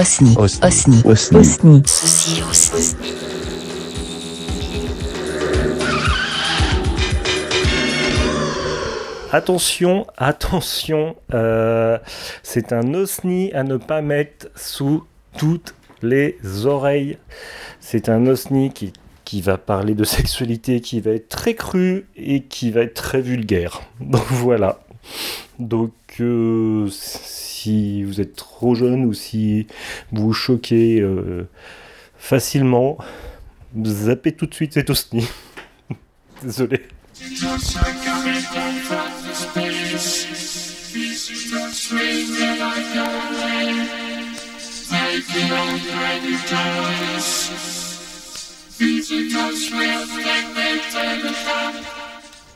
[0.00, 0.34] Osni.
[0.38, 0.64] Osni.
[0.64, 1.02] Osni.
[1.04, 1.38] Osni.
[1.38, 1.82] Osni.
[1.84, 2.96] Ceci aussi.
[9.30, 11.98] Attention, attention, euh,
[12.42, 15.04] c'est un osni à ne pas mettre sous
[15.36, 17.18] toutes les oreilles.
[17.78, 18.94] C'est un osni qui,
[19.26, 23.20] qui va parler de sexualité, qui va être très cru et qui va être très
[23.20, 23.82] vulgaire.
[24.00, 24.80] Donc voilà.
[25.58, 29.66] Donc euh, si vous êtes trop jeune ou si
[30.12, 31.48] vous choquez euh,
[32.16, 32.98] facilement,
[33.84, 35.26] zappez tout de suite cet osni.
[36.42, 36.82] Désolé.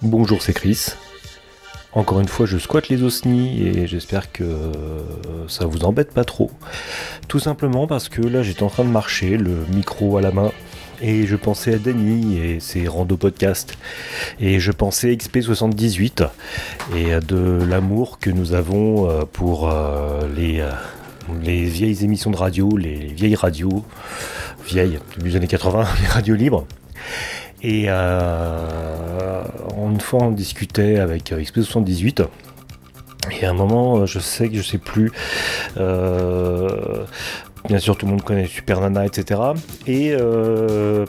[0.02, 0.94] Bonjour, c'est Chris.
[1.94, 4.72] Encore une fois, je squatte les osnis et j'espère que euh,
[5.46, 6.50] ça vous embête pas trop.
[7.28, 10.50] Tout simplement parce que là, j'étais en train de marcher, le micro à la main,
[11.00, 13.78] et je pensais à Danny et ses rando podcasts.
[14.40, 16.28] Et je pensais à XP78
[16.96, 20.66] et à de l'amour que nous avons euh, pour euh, les,
[21.42, 23.84] les vieilles émissions de radio, les vieilles radios,
[24.66, 26.66] vieilles, début des années 80, les radios libres.
[27.62, 29.42] Et euh,
[29.76, 32.26] une fois, on discutait avec euh, XP78.
[33.40, 35.12] Et à un moment, euh, je sais que je sais plus.
[35.76, 39.40] bien sûr, tout le monde connaît Super Nana, etc.
[39.86, 40.14] Et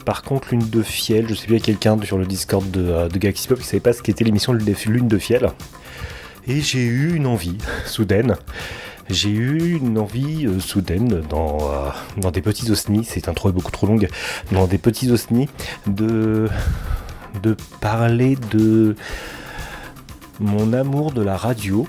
[0.04, 2.70] par contre, Lune de Fiel, je sais plus, il y a quelqu'un sur le Discord
[2.70, 5.50] de, de Galaxy Pop qui savait pas ce qu'était l'émission Lune de Fiel.
[6.48, 8.36] Et j'ai eu une envie soudaine.
[9.08, 13.52] J'ai eu une envie euh, soudaine dans, euh, dans des petits osnis, c'est un trop
[13.52, 14.08] beaucoup trop longue,
[14.52, 15.48] dans des petits osnis,
[15.86, 16.48] de,
[17.42, 18.96] de parler de
[20.40, 21.86] mon amour de la radio,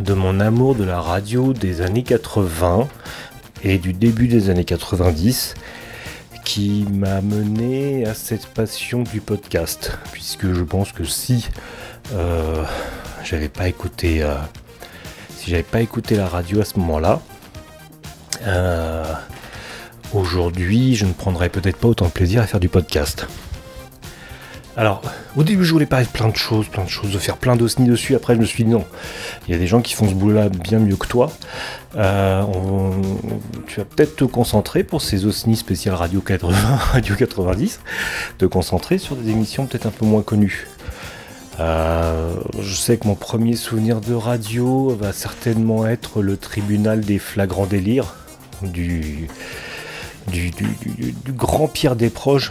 [0.00, 2.88] de mon amour de la radio des années 80
[3.62, 5.54] et du début des années 90
[6.44, 9.98] qui m'a mené à cette passion du podcast.
[10.12, 11.48] Puisque je pense que si
[12.12, 12.64] euh,
[13.24, 14.34] j'avais pas écouté euh,
[15.44, 17.20] si j'avais pas écouté la radio à ce moment-là
[18.46, 19.04] euh,
[20.14, 23.26] aujourd'hui je ne prendrais peut-être pas autant de plaisir à faire du podcast
[24.76, 25.02] alors,
[25.36, 27.54] au début, je voulais parler de plein de choses, plein de choses, de faire plein
[27.54, 28.16] d'osnis dessus.
[28.16, 28.84] Après, je me suis dit non,
[29.46, 31.30] il y a des gens qui font ce boulot-là bien mieux que toi.
[31.94, 33.00] Euh, on-
[33.68, 36.56] tu vas peut-être te concentrer pour ces osnis spécial Radio 80,
[36.92, 37.78] Radio 90,
[38.38, 40.66] te concentrer sur des émissions peut-être un peu moins connues.
[41.60, 47.18] Euh, je sais que mon premier souvenir de radio va certainement être le tribunal des
[47.20, 48.14] flagrants délires
[48.62, 49.28] du,
[50.26, 52.50] du, du- du- du grand Pierre des proches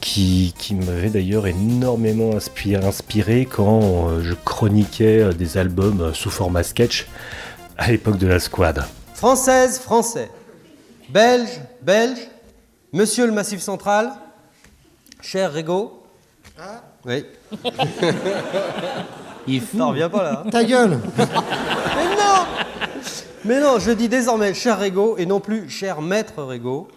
[0.00, 6.30] qui, qui m'avait d'ailleurs énormément inspiré, inspiré quand euh, je chroniquais euh, des albums sous
[6.30, 7.06] format sketch
[7.78, 8.84] à l'époque de la squad.
[9.14, 10.28] Française, français.
[11.08, 12.18] Belge, belge.
[12.92, 14.10] Monsieur le Massif Central.
[15.20, 16.02] Cher Régo.
[17.06, 17.24] Oui.
[19.46, 19.76] Il est fou.
[19.78, 20.42] T'en reviens pas là.
[20.46, 22.46] hein Ta gueule Mais non
[23.44, 26.88] Mais non, je dis désormais cher Régo et non plus cher maître Régo.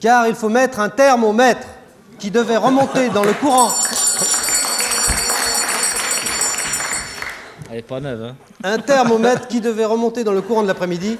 [0.00, 1.66] Car il faut mettre un terme au maître
[2.18, 3.70] qui devait remonter dans le courant.
[7.70, 8.36] Elle est pas neuve, hein.
[8.64, 11.18] Un thermomètre qui devait remonter dans le courant de l'après-midi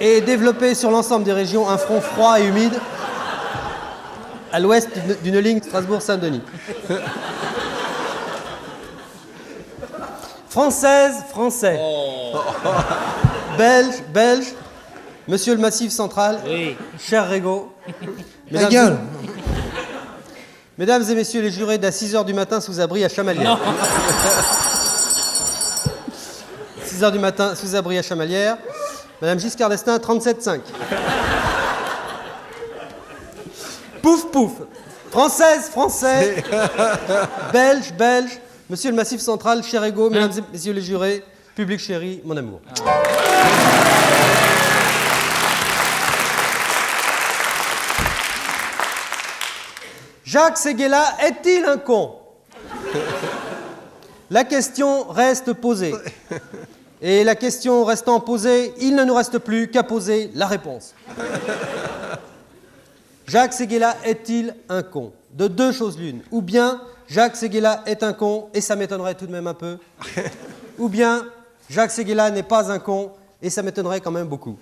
[0.00, 2.74] et développer sur l'ensemble des régions un front froid et humide
[4.54, 4.88] à l'ouest
[5.24, 6.40] d'une- ligne Strasbourg-Saint-Denis.
[10.48, 11.80] Française, français.
[13.58, 14.46] Belge, belge.
[15.26, 16.38] Monsieur le Massif Central.
[16.46, 16.76] Oui.
[17.00, 17.72] Cher Régo.
[17.86, 17.92] Ta
[18.52, 18.98] Mesdames- gueule
[20.78, 23.58] Mesdames et messieurs les jurés d'à 6h du matin sous abri à Chamalières.
[26.84, 28.56] 6h du matin sous abri à Chamalières.
[29.20, 30.60] Madame Giscard d'Estaing, 37,5.
[34.34, 34.50] Pouf
[35.12, 36.42] Française, français
[37.52, 41.22] Belge, belge Monsieur le Massif Central, cher Ego, mesdames et messieurs les jurés,
[41.54, 42.60] public chéri, mon amour.
[50.24, 52.16] Jacques Séguéla est-il un con?
[54.30, 55.94] La question reste posée.
[57.00, 60.92] Et la question restant posée, il ne nous reste plus qu'à poser la réponse.
[63.26, 65.12] Jacques Séguéla est-il un con?
[65.32, 66.20] De deux choses l'une.
[66.30, 69.78] Ou bien Jacques Séguéla est un con, et ça m'étonnerait tout de même un peu.
[70.78, 71.24] Ou bien
[71.70, 73.12] Jacques Séguéla n'est pas un con,
[73.42, 74.58] et ça m'étonnerait quand même beaucoup.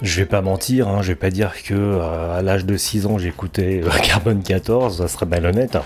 [0.00, 3.06] Je vais pas mentir, hein, je vais pas dire que euh, à l'âge de 6
[3.06, 5.74] ans j'écoutais euh, Carbone 14, ça serait malhonnête.
[5.74, 5.82] hein.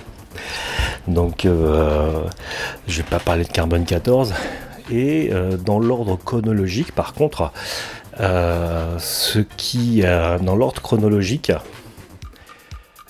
[1.09, 2.25] Donc euh,
[2.87, 4.35] je vais pas parler de Carbone 14.
[4.91, 7.53] Et euh, dans l'ordre chronologique, par contre,
[8.21, 11.53] euh, ce qui, dans l'ordre chronologique,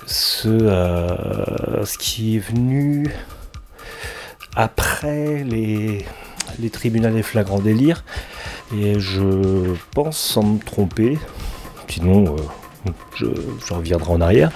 [0.06, 3.10] ce, qui est venu
[4.54, 6.04] après les,
[6.58, 8.04] les tribunaux des flagrants délires,
[8.76, 11.18] et je pense sans me tromper,
[11.88, 12.36] sinon
[13.14, 13.26] je,
[13.72, 14.50] reviendrai en arrière,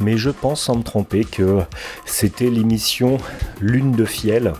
[0.00, 1.60] mais je pense sans me tromper que
[2.04, 3.18] c'était l'émission
[3.60, 4.52] Lune de Fiel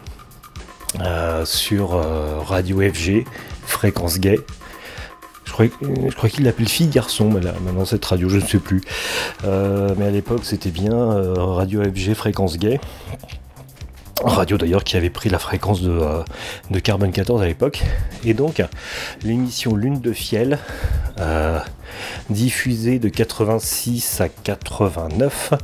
[1.00, 3.25] euh, sur euh, Radio FG,
[3.66, 4.40] Fréquence Gay.
[5.46, 5.52] Je
[6.16, 8.81] crois, qu'il l'appelle fille garçon mais là, maintenant cette radio, je ne sais plus.
[9.44, 10.93] Euh, mais à l'époque c'était bien
[11.37, 12.81] Radio FG Fréquence Gay.
[14.25, 17.82] Radio d'ailleurs qui avait pris la fréquence de, euh, Carbone 14 à l'époque.
[18.25, 18.62] Et donc
[19.23, 20.59] l'émission Lune de Fiel,
[21.19, 21.59] euh,
[22.31, 25.55] diffusée de 86 à 89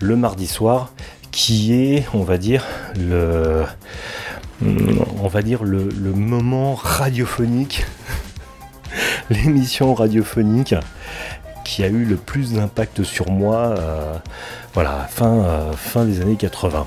[0.00, 0.92] le mardi soir,
[1.30, 2.64] qui est, on va dire,
[2.98, 3.64] le,
[4.62, 7.84] on va dire le, moment radiophonique,
[9.30, 10.74] l'émission radiophonique
[11.64, 14.16] qui a eu le plus d'impact sur moi, euh,
[14.72, 16.86] voilà, fin des années 80.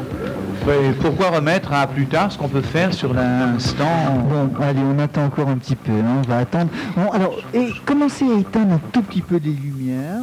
[0.67, 4.23] Ouais, Pourquoi remettre à plus tard ce qu'on peut faire sur l'instant?
[4.29, 6.69] Bon, allez, on attend encore un petit peu, hein, on va attendre.
[6.95, 10.21] Bon, alors, et commencez à éteindre un tout petit peu les lumières?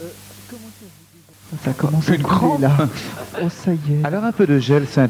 [0.00, 0.06] Euh,
[1.64, 2.70] ça commence à Une couler, là.
[3.42, 4.04] Oh, ça y est.
[4.04, 4.86] Alors un peu de gel.
[4.96, 5.00] Oh,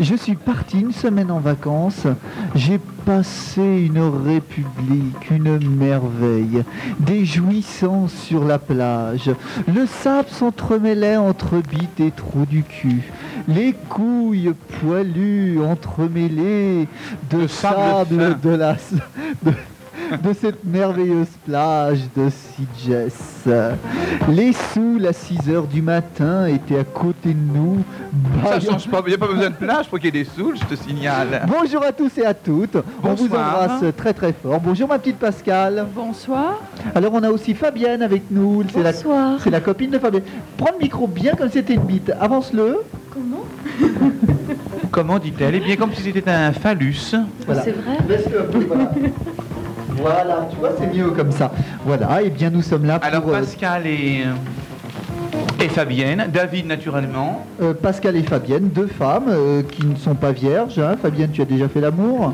[0.00, 2.06] je suis parti une semaine en vacances.
[2.54, 6.64] J'ai passé une république, une merveille.
[7.00, 9.30] Des jouissances sur la plage.
[9.72, 13.02] Le sable s'entremêlait entre bites et trous du cul.
[13.48, 16.88] Les couilles poilues entremêlées
[17.30, 18.76] de, De sable de la
[19.42, 19.52] de,
[20.22, 23.12] de cette merveilleuse plage de Sitges.
[24.28, 27.78] Les souls à 6 heures du matin étaient à côté de nous.
[28.44, 30.28] Ça change pas, il n'y a pas besoin de plage pour qu'il y ait des
[30.30, 31.46] soules, je te signale.
[31.48, 32.76] Bonjour à tous et à toutes.
[33.02, 33.62] On vous Bonsoir.
[33.64, 34.60] embrasse très très fort.
[34.60, 35.86] Bonjour ma petite Pascal.
[35.94, 36.60] Bonsoir.
[36.94, 38.62] Alors on a aussi Fabienne avec nous.
[38.72, 39.38] C'est la, Bonsoir.
[39.42, 40.24] c'est la copine de Fabienne.
[40.56, 42.12] Prends le micro bien comme si c'était une bite.
[42.20, 42.78] Avance-le.
[43.10, 43.44] Comment?
[44.90, 45.54] Comment dit-elle?
[45.56, 47.14] Eh bien comme si c'était un phallus.
[47.46, 47.62] Voilà.
[47.62, 48.90] C'est vrai Laisse-le un peu, voilà.
[49.96, 51.50] Voilà, tu vois, c'est mieux comme ça.
[51.84, 54.24] Voilà, et bien nous sommes là pour Alors euh, Pascal et,
[55.60, 57.44] et Fabienne, David naturellement.
[57.60, 60.78] euh, Pascal et Fabienne, deux femmes euh, qui ne sont pas vierges.
[60.78, 60.96] hein.
[61.00, 62.32] Fabienne, tu as déjà fait l'amour?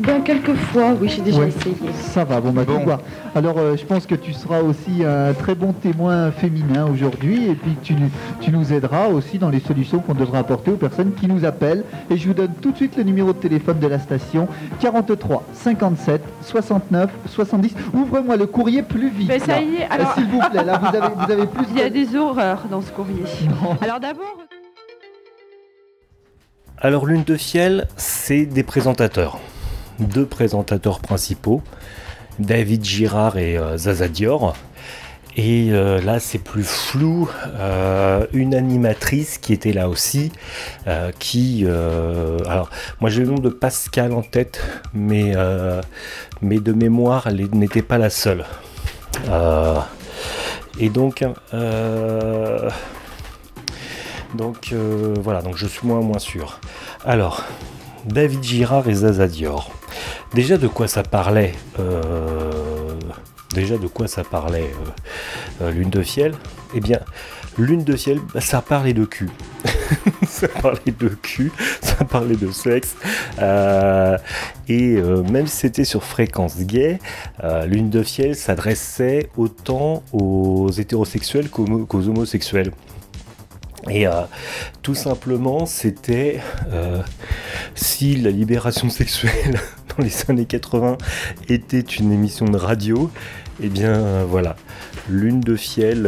[0.00, 1.48] Ben, quelquefois, oui, j'ai déjà Ouais.
[1.48, 1.74] essayé.
[1.92, 2.84] Ça va, bon bah tu Bon.
[2.84, 3.00] vois.
[3.34, 7.54] Alors euh, je pense que tu seras aussi un très bon témoin féminin aujourd'hui et
[7.54, 8.10] puis tu, nous-
[8.40, 11.84] tu nous aideras aussi dans les solutions qu'on devra apporter aux personnes qui nous appellent.
[12.10, 14.46] Et je vous donne tout de suite le numéro de téléphone de la station
[14.80, 17.74] 43 57 69 70.
[17.94, 19.28] Ouvre-moi le courrier plus vite.
[19.28, 21.78] Ben, ça y est, alors- S'il vous plaît, là vous avez, vous avez plus Il
[21.78, 23.24] y a de- des horreurs dans ce courrier.
[23.62, 23.76] Non.
[23.80, 24.36] Alors d'abord,
[26.80, 29.38] Alors Lune de Fiel, c'est des présentateurs.
[29.98, 31.62] Deux présentateurs principaux,
[32.38, 34.54] David Girard et euh, Zaza Dior.
[35.36, 37.28] Et euh, là, c'est plus flou.
[37.46, 40.32] euh, une animatrice qui était là aussi,
[41.18, 41.66] qui...
[41.66, 44.60] alors, moi j'ai le nom de Pascal en tête,
[44.94, 45.34] mais,
[46.42, 48.44] mais de mémoire, elle n'était pas la seule.
[50.80, 51.24] Et donc...
[54.34, 54.74] donc
[55.20, 56.60] voilà, donc je suis moins moins sûr.
[57.04, 57.44] Alors,
[58.08, 59.70] David Girard et Zaza Dior.
[60.34, 62.50] Déjà de quoi ça parlait euh,
[63.54, 64.70] Déjà de quoi ça parlait
[65.60, 66.32] euh, euh, Lune de Fiel?
[66.74, 67.00] Eh bien,
[67.58, 69.30] Lune de Ciel, bah, ça parlait de cul.
[70.26, 72.96] ça parlait de cul, ça parlait de sexe.
[74.68, 75.00] Et
[75.30, 76.98] même si c'était sur fréquence gay,
[77.66, 82.72] Lune de Fiel s'adressait autant aux hétérosexuels qu'aux homosexuels.
[83.88, 84.22] Et euh,
[84.82, 86.40] tout simplement, c'était
[86.72, 87.00] euh,
[87.74, 89.60] si la libération sexuelle
[89.96, 90.98] dans les années 80
[91.48, 93.10] était une émission de radio,
[93.62, 94.56] eh bien euh, voilà,
[95.08, 96.06] Lune de Fiel,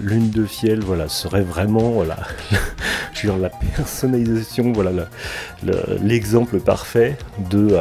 [0.00, 2.16] Lune de Fiel, voilà, serait vraiment voilà,
[3.12, 5.06] je la personnalisation, voilà, le-
[5.62, 7.16] le- l'exemple parfait
[7.50, 7.76] de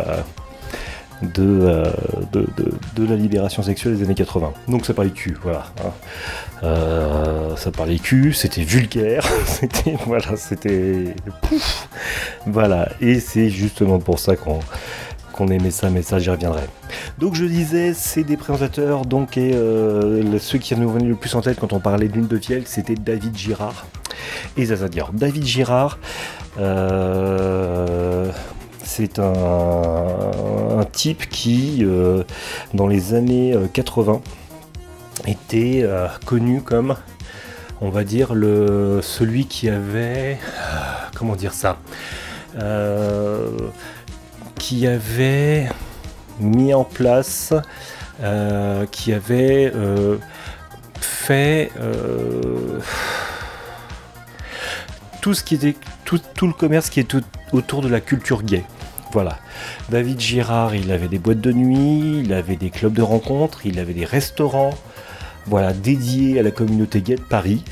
[1.21, 1.85] de, euh,
[2.33, 4.53] de, la libération sexuelle des années 80.
[4.67, 5.65] Donc ça parlait cul, voilà.
[5.83, 5.91] hein.
[6.63, 11.87] Euh, ça parlait cul, c'était vulgaire, c'était voilà, c'était pouf,
[12.45, 12.89] voilà.
[13.01, 16.63] Et c'est justement pour ça qu'on aimait ça, mais ça j'y reviendrai.
[17.17, 21.33] Donc je disais, c'est des présentateurs, donc et euh, ceux qui nous venaient le plus
[21.35, 23.85] en tête quand on parlait d'une de Viel, c'était David Girard
[24.57, 24.87] et Zaza.
[25.13, 25.97] David Girard,
[28.93, 32.23] c'est un, type qui, euh,
[32.73, 34.19] dans les années euh, 80,
[35.27, 36.97] était euh, connu comme,
[37.79, 40.77] on va dire, le, celui qui avait, euh,
[41.15, 41.77] comment dire ça,
[42.59, 43.47] Euh,
[44.59, 45.69] qui avait
[46.41, 47.53] mis en place,
[48.21, 50.17] euh, qui avait euh,
[50.99, 52.79] fait euh,
[55.21, 57.15] tout ce qui était tout, tout le commerce qui est
[57.53, 58.65] autour de la culture gay.
[59.11, 59.39] Voilà.
[59.89, 63.79] David Girard, il avait des boîtes de nuit, il avait des clubs de rencontres, il
[63.79, 64.73] avait des restaurants,
[65.45, 67.63] voilà, dédiés à la communauté gay de Paris.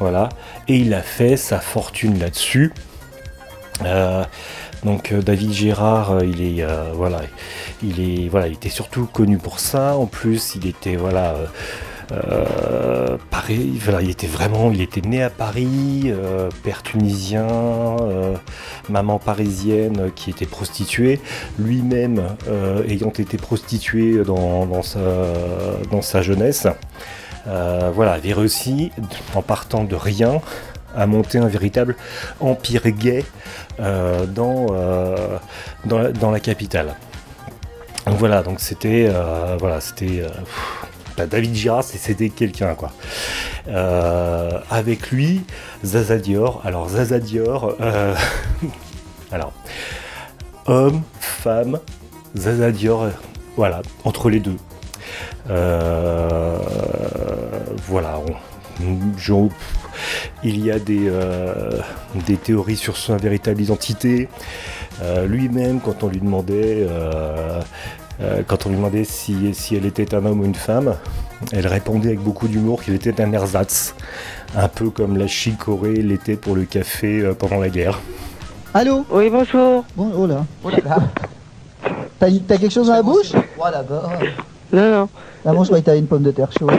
[0.00, 0.28] Voilà.
[0.68, 2.72] Et il a fait sa fortune là-dessus.
[3.84, 4.24] Euh,
[4.84, 7.20] donc euh, David Girard, euh, il est voilà,
[7.82, 9.96] il est il était surtout connu pour ça.
[9.96, 11.34] En plus, il était voilà,
[12.12, 18.34] euh, Paris, voilà, il était vraiment, il était né à Paris, euh, père tunisien, euh,
[18.88, 21.20] maman parisienne qui était prostituée,
[21.58, 22.22] lui-même
[22.88, 26.66] ayant été prostitué dans, sa jeunesse.
[27.46, 28.92] Voilà, avait réussi
[29.34, 30.40] en partant de rien
[30.96, 31.96] à monter un véritable
[32.40, 33.24] empire gay
[33.78, 34.66] dans,
[35.90, 36.94] la, capitale.
[38.06, 38.60] Voilà, donc
[39.58, 40.24] voilà, c'était
[41.26, 42.92] David Girard, c'est- c'était quelqu'un quoi.
[43.68, 45.42] Euh, avec lui,
[45.84, 46.62] Zaza Dior.
[46.64, 48.14] Alors Zaza Dior, euh,
[49.32, 49.52] alors
[50.66, 51.78] homme, femme,
[52.36, 53.10] Zaza Dior, euh,
[53.56, 54.56] voilà, entre les deux.
[55.50, 56.58] Euh,
[57.86, 58.34] voilà, on-
[60.44, 61.10] il y a des,
[62.36, 64.28] théories sur sa véritable identité.
[65.26, 66.86] Lui-même, quand on lui demandait,
[68.20, 70.94] euh, quand on lui demandait si, si elle était un homme ou une femme,
[71.52, 73.94] elle répondait avec beaucoup d'humour qu'il était un ersatz,
[74.56, 78.00] un peu comme la chicorée l'était pour le café euh, pendant la guerre.
[78.74, 79.84] Allô Oui, bonjour.
[79.96, 80.44] Bon, oh là.
[82.18, 83.32] T'as t'as quelque chose dans la bouche
[84.72, 85.08] Non, non.
[85.44, 86.72] Ah bon, je croyais que t'avais une pomme de terre chaude.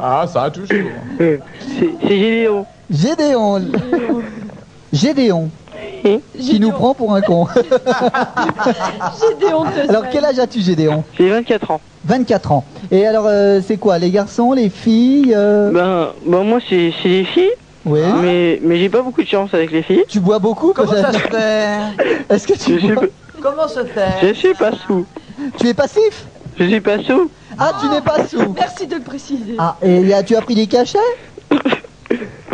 [0.00, 0.90] Ah, ça a toujours.
[1.18, 1.40] C'est
[2.06, 2.66] Gédéon.
[2.90, 3.62] Gédéon
[4.92, 5.50] Gédéon
[6.02, 7.46] Qui nous prend pour un con.
[9.20, 11.04] Gédéon Alors quel âge as-tu Gédéon?
[11.18, 11.80] J'ai 24 ans.
[12.04, 12.64] 24 ans.
[12.90, 17.08] Et alors euh, c'est quoi Les garçons, les filles euh, Ben, ben moi, c'est c'est
[17.08, 17.52] les filles,
[17.86, 18.00] Oui.
[18.20, 20.04] mais, mais j'ai pas beaucoup de chance avec les filles.
[20.08, 21.78] Tu bois beaucoup Comment ça se fait?
[22.28, 23.04] Est-ce que tu Je bois?
[23.40, 24.26] Comment se fait?
[24.28, 25.06] Je suis pas sous.
[25.60, 26.26] Tu es passif?
[26.58, 27.30] Je suis pas sous.
[27.58, 29.54] Ah, tu n'es pas sous Merci de le préciser.
[29.58, 30.98] Ah, et a- tu as pris des cachets?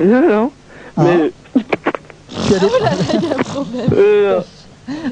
[0.01, 0.51] Non, non.
[0.97, 1.03] Ah.
[1.03, 1.33] Mais,
[2.47, 2.67] Tu as des-
[3.15, 3.87] Il y a un problème.
[3.97, 4.41] euh,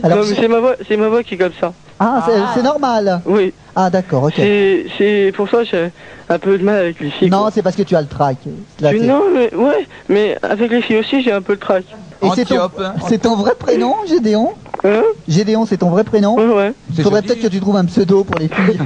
[0.03, 1.73] Alors, non, mais c'est ma voix, c'est ma voix qui est comme ça.
[1.99, 2.51] Ah, c'est Ah.
[2.55, 3.53] c'est normal Oui.
[3.75, 4.33] Ah, d'accord, ok.
[4.37, 5.91] C'est, c'est pour ça que j'ai
[6.29, 7.31] un peu de mal avec les filles.
[7.31, 7.51] Non, quoi.
[7.51, 8.37] c'est parce que tu as le trac.
[8.83, 11.85] Non, mais ouais, mais avec les filles aussi, j'ai un peu le trac.
[12.23, 12.71] Et c'est ton,
[13.09, 14.53] c'est ton vrai prénom, Gédéon
[14.85, 16.73] Hein Gédéon, c'est ton vrai prénom Ouais, ouais.
[16.97, 18.79] Il faudrait peut-être que tu trouves un pseudo pour les filles.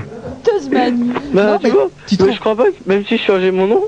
[0.42, 1.12] Tasmanie.
[1.32, 3.22] Bah, Non, tu mais vois, tu mais trouves- je crois pas que même si je
[3.22, 3.82] changeais mon nom,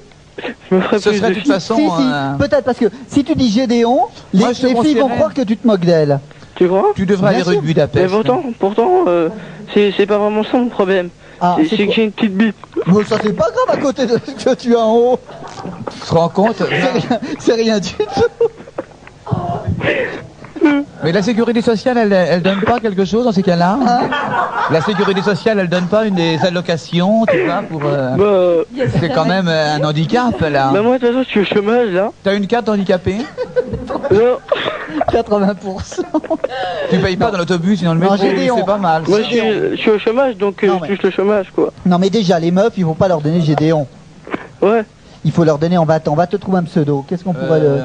[0.70, 1.76] je me ferais Ce plus serait de toute façon.
[1.76, 4.00] si, si, euh, peut-être parce que si tu dis Gédéon,
[4.32, 6.18] les, Moi, les filles vont croire que tu te moques d'elles.
[6.54, 6.92] Tu crois?
[6.94, 8.12] Tu devrais aller rue de Mais Budapest.
[8.12, 9.28] pourtant, pourtant, euh,
[9.74, 11.08] c'est pas vraiment ça mon problème.
[11.40, 12.54] Ah, C'est que j'ai une petite bite.
[12.86, 15.18] Bon, ça c'est pas grave à côté de ce que tu as en haut.
[15.92, 16.56] Tu te rends compte?
[16.58, 18.04] C'est rien, c'est rien du tout.
[21.04, 23.78] Mais la sécurité sociale, elle, elle donne pas quelque chose dans ces cas-là
[24.70, 27.82] La sécurité sociale, elle donne pas une des allocations, tu vois, pour.
[27.84, 30.70] euh, Bah, C'est quand même euh, un handicap là.
[30.72, 32.10] bah moi de toute façon je suis au chômage là.
[32.22, 33.18] T'as une carte handicapée
[34.12, 34.38] Non,
[35.10, 36.02] 80%.
[36.90, 38.56] Tu payes pas dans l'autobus et dans le Non, métro, Gédéon.
[38.58, 39.02] c'est pas mal.
[39.08, 41.72] moi je suis, au chômage donc euh, Non, je mais- touche le chômage quoi.
[41.86, 43.86] Non mais déjà, les meufs, il faut pas leur donner Gédéon.
[44.60, 44.84] Ouais.
[45.24, 47.04] Il faut leur donner, on va, on va te trouver un pseudo.
[47.08, 47.78] Qu'est-ce qu'on pourrait le...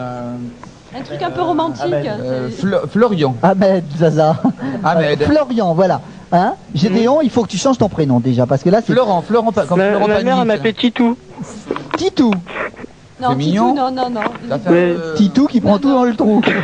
[0.97, 1.83] Euh, Un truc un peu romantique.
[1.93, 3.35] euh, c'est- Flo- Florian.
[3.43, 4.35] Ahmed, Zaza.
[4.83, 5.21] Ahmed.
[5.21, 6.01] Euh, Florian, voilà.
[6.31, 9.21] Hein Gédéon, il faut que tu changes ton prénom déjà, parce que là c'est Florent,
[9.21, 11.15] Florent, pas- comme Ma, Florent ma mère elle m'appelait Titou.
[11.97, 12.31] Titou.
[13.21, 13.71] Non, C'est mignon.
[13.73, 14.21] Titou, non, non, non.
[14.49, 16.41] ça fait, Mais- euh, Titou qui prend tout dans le trou.
[16.41, 16.57] Titou,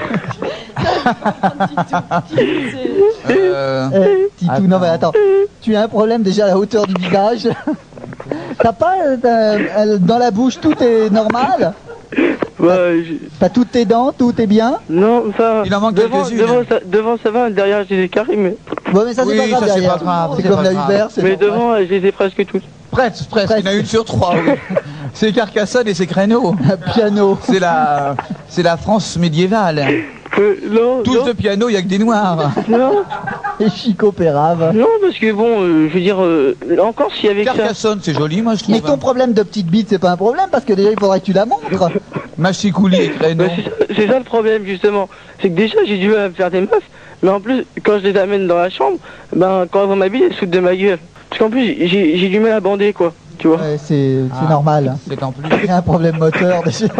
[3.28, 5.10] c'est- euh, Euh, Titou, non mais Attends.
[5.10, 5.20] attends.
[5.62, 7.48] Tu as un problème déjà à la hauteur du visage.
[8.62, 11.74] T'as pas euh, t'as- euh, dans la bouche tout est normal?
[12.68, 15.64] Ouais, je- T'as toutes tes dents, tout est bien non, ça.
[15.66, 16.38] Il en manque devant, quelques-unes.
[16.40, 18.56] devant, ça, devant ça va, derrière j'ai des caries mais.
[18.92, 19.98] Bon, mais ça, c'est Oui, pas grave ça, c'est derrière.
[19.98, 20.92] pas grave, C'est c'est comme la grave.
[20.92, 21.50] Uber, c'est Mais normal.
[21.50, 22.64] devant, euh, je les ai presque toutes.
[22.92, 23.54] Presque, presque.
[23.60, 24.36] Il y en a une sur trois.
[24.36, 24.54] oui.
[25.16, 26.56] C'est Carcassonne et c'est Créneau.
[26.72, 27.38] Un piano.
[27.44, 28.16] C'est la,
[28.48, 29.86] c'est la France médiévale.
[30.40, 32.52] Euh, non, Tous non, de piano, il y a que des noirs.
[32.68, 33.04] non,
[33.60, 34.76] Et Chico Pérave.
[34.76, 37.54] non, parce que bon, euh, je veux dire, euh, encore, si avec ça...
[37.54, 38.74] Carcassonne, c'est joli, moi je trouve.
[38.76, 41.20] Mais ton problème de petite bite, c'est pas un problème parce que déjà il faudrait
[41.20, 41.62] que tu la montres.
[43.12, 43.44] Créneau.
[43.44, 45.08] Bah, c'est ça- c'est ça le problème justement,
[45.40, 46.90] c'est que déjà j'ai du mal à me faire des meufs,
[47.22, 48.98] mais en plus quand je les amène dans la chambre,
[49.36, 50.98] ben quand elles vont m'habiller, elles se foutent de ma gueule.
[51.30, 53.58] Parce qu'en plus j'ai j'ai du mal à bander quoi, tu vois.
[53.58, 54.50] Ouais, c'est c'est Ah.
[54.50, 54.96] normal.
[55.08, 55.44] C'est en plus.
[55.62, 56.88] Il y a un problème moteur déjà.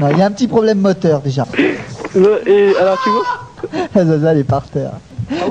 [0.00, 1.46] Non, il y a un petit problème moteur déjà.
[2.14, 4.92] Le- Et alors tu vois, Zaza, elle est par terre.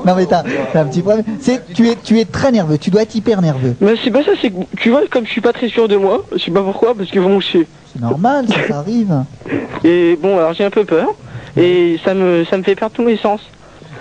[0.06, 0.42] Non mais t'as
[0.74, 1.24] un petit problème.
[1.40, 2.78] C'est tu es tu es très nerveux.
[2.78, 3.74] Tu dois être hyper nerveux.
[3.80, 5.96] mais c'est pas ça, c'est que tu vois comme je suis pas très sûr de
[5.96, 7.66] moi, je sais pas pourquoi, parce que bon je sais.
[7.92, 9.12] C'est normal, ça, ça arrive.
[9.84, 11.08] Et bon alors j'ai un peu peur,
[11.56, 13.40] et ça me ça me fait perdre tous mes sens.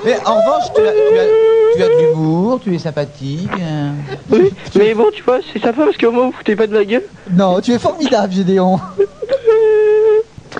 [0.06, 3.50] Mais en revanche, tu as, tu as- tu as de l'humour, tu es sympathique.
[3.60, 3.90] euh.
[4.32, 6.86] Oui, mais bon tu vois, c'est sympa parce qu'au moins vous foutez pas de ma
[6.86, 7.04] gueule.
[7.32, 8.80] Non, tu es formidable, Gédéon.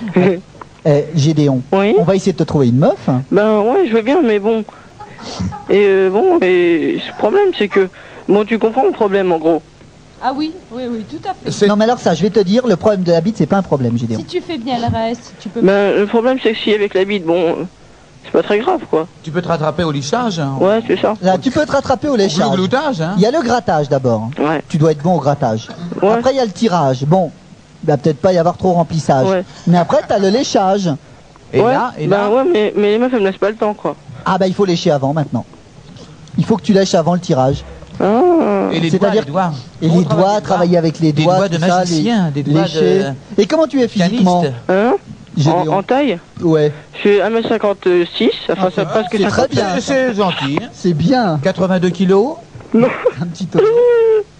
[0.86, 1.94] Eh, Gédéon, Oui.
[1.98, 3.08] on va essayer de te trouver une meuf.
[3.30, 4.66] Ben ouais, je veux bien, mais bon.
[5.70, 7.88] Et euh, bon, et ce problème, c'est que.
[8.28, 9.62] Bon, tu comprends le problème en gros.
[10.22, 11.50] Ah oui, oui, oui, tout à fait.
[11.50, 13.46] C'est- Non mais alors ça, je vais te dire, le problème de la bite, c'est
[13.46, 14.18] pas un problème, Gédéon.
[14.18, 15.62] Si tu fais bien le reste, tu peux.
[15.62, 17.66] Ben, le problème, c'est que si avec la bite, bon,
[18.22, 19.08] c'est pas très grave quoi.
[19.22, 20.38] Tu peux te rattraper au lichage.
[20.38, 20.56] hein.
[20.60, 21.14] Ouais, c'est ça.
[21.22, 22.50] Là, tu peux te rattraper au Au léchage.
[22.50, 23.14] gloutage, hein.
[23.16, 24.28] Il y a le grattage d'abord.
[24.38, 25.68] Ouais, Tu dois être bon au grattage.
[26.02, 26.10] ouais.
[26.12, 27.04] Après, il y a le tirage.
[27.06, 27.32] Bon,
[27.84, 29.28] il va peut-être pas y avoir trop remplissage.
[29.28, 29.44] Ouais.
[29.66, 30.90] Mais après, tu as le léchage.
[31.52, 33.56] Et ouais, là, et là, ouais, mais, mais les meufs, elles me laissent pas le
[33.56, 33.94] temps quoi.
[34.24, 35.44] Ah bah il faut lécher avant maintenant.
[36.38, 37.62] Il faut que tu lèches avant le tirage.
[38.00, 38.70] Ah.
[38.72, 39.52] et les doigts, les doigts.
[39.82, 42.62] Et les doigts, travailler avec les Des doigts, doigts de ça, magicien, les- des doigts
[42.62, 43.04] lécher.
[43.36, 44.42] Et comment tu es physiquement.
[44.68, 44.94] Hein
[45.46, 49.50] en, taille Ouais, Je fais 1m56, enfin ça presque c'est très 50.
[49.50, 49.66] bien.
[49.80, 50.58] C'est- gentil.
[50.62, 50.68] hein.
[50.72, 51.38] c'est bien.
[51.42, 52.36] 82 kilos.
[52.74, 53.60] Un petit tour.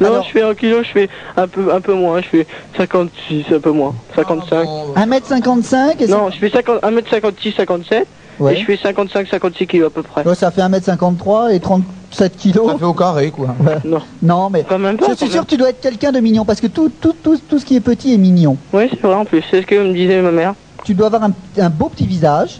[0.00, 2.46] Non, Alors- je fais en kilo, je fais un peu, un peu moins, je fais
[2.76, 4.56] 56, un peu moins, 55.
[4.60, 4.94] Ah, bon.
[4.96, 8.06] 1m55 et Non, je fais 50, 1m56, 57,
[8.38, 8.54] Ouais.
[8.54, 10.26] et je fais 55, 56 kilos à peu près.
[10.26, 12.70] Ouais, ça fait 1m53 et 37 kilos.
[12.72, 13.54] Ça fait au carré, quoi.
[13.64, 13.76] Ouais.
[13.84, 15.06] Non, Non, mais quand même pas.
[15.10, 17.38] je suis sûr que tu dois être quelqu'un de mignon parce que tout, tout, tout,
[17.48, 18.56] tout ce qui est petit est mignon.
[18.72, 20.54] Oui, c'est vrai en plus, c'est ce que me disait ma mère.
[20.84, 22.58] Tu dois avoir un, un beau petit visage.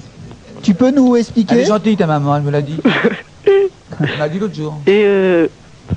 [0.63, 2.77] Tu peux nous Elle est expliquer gentille, ta maman, elle me l'a dit.
[4.01, 4.75] Elle m'a dit l'autre jour.
[4.87, 5.47] Et, euh,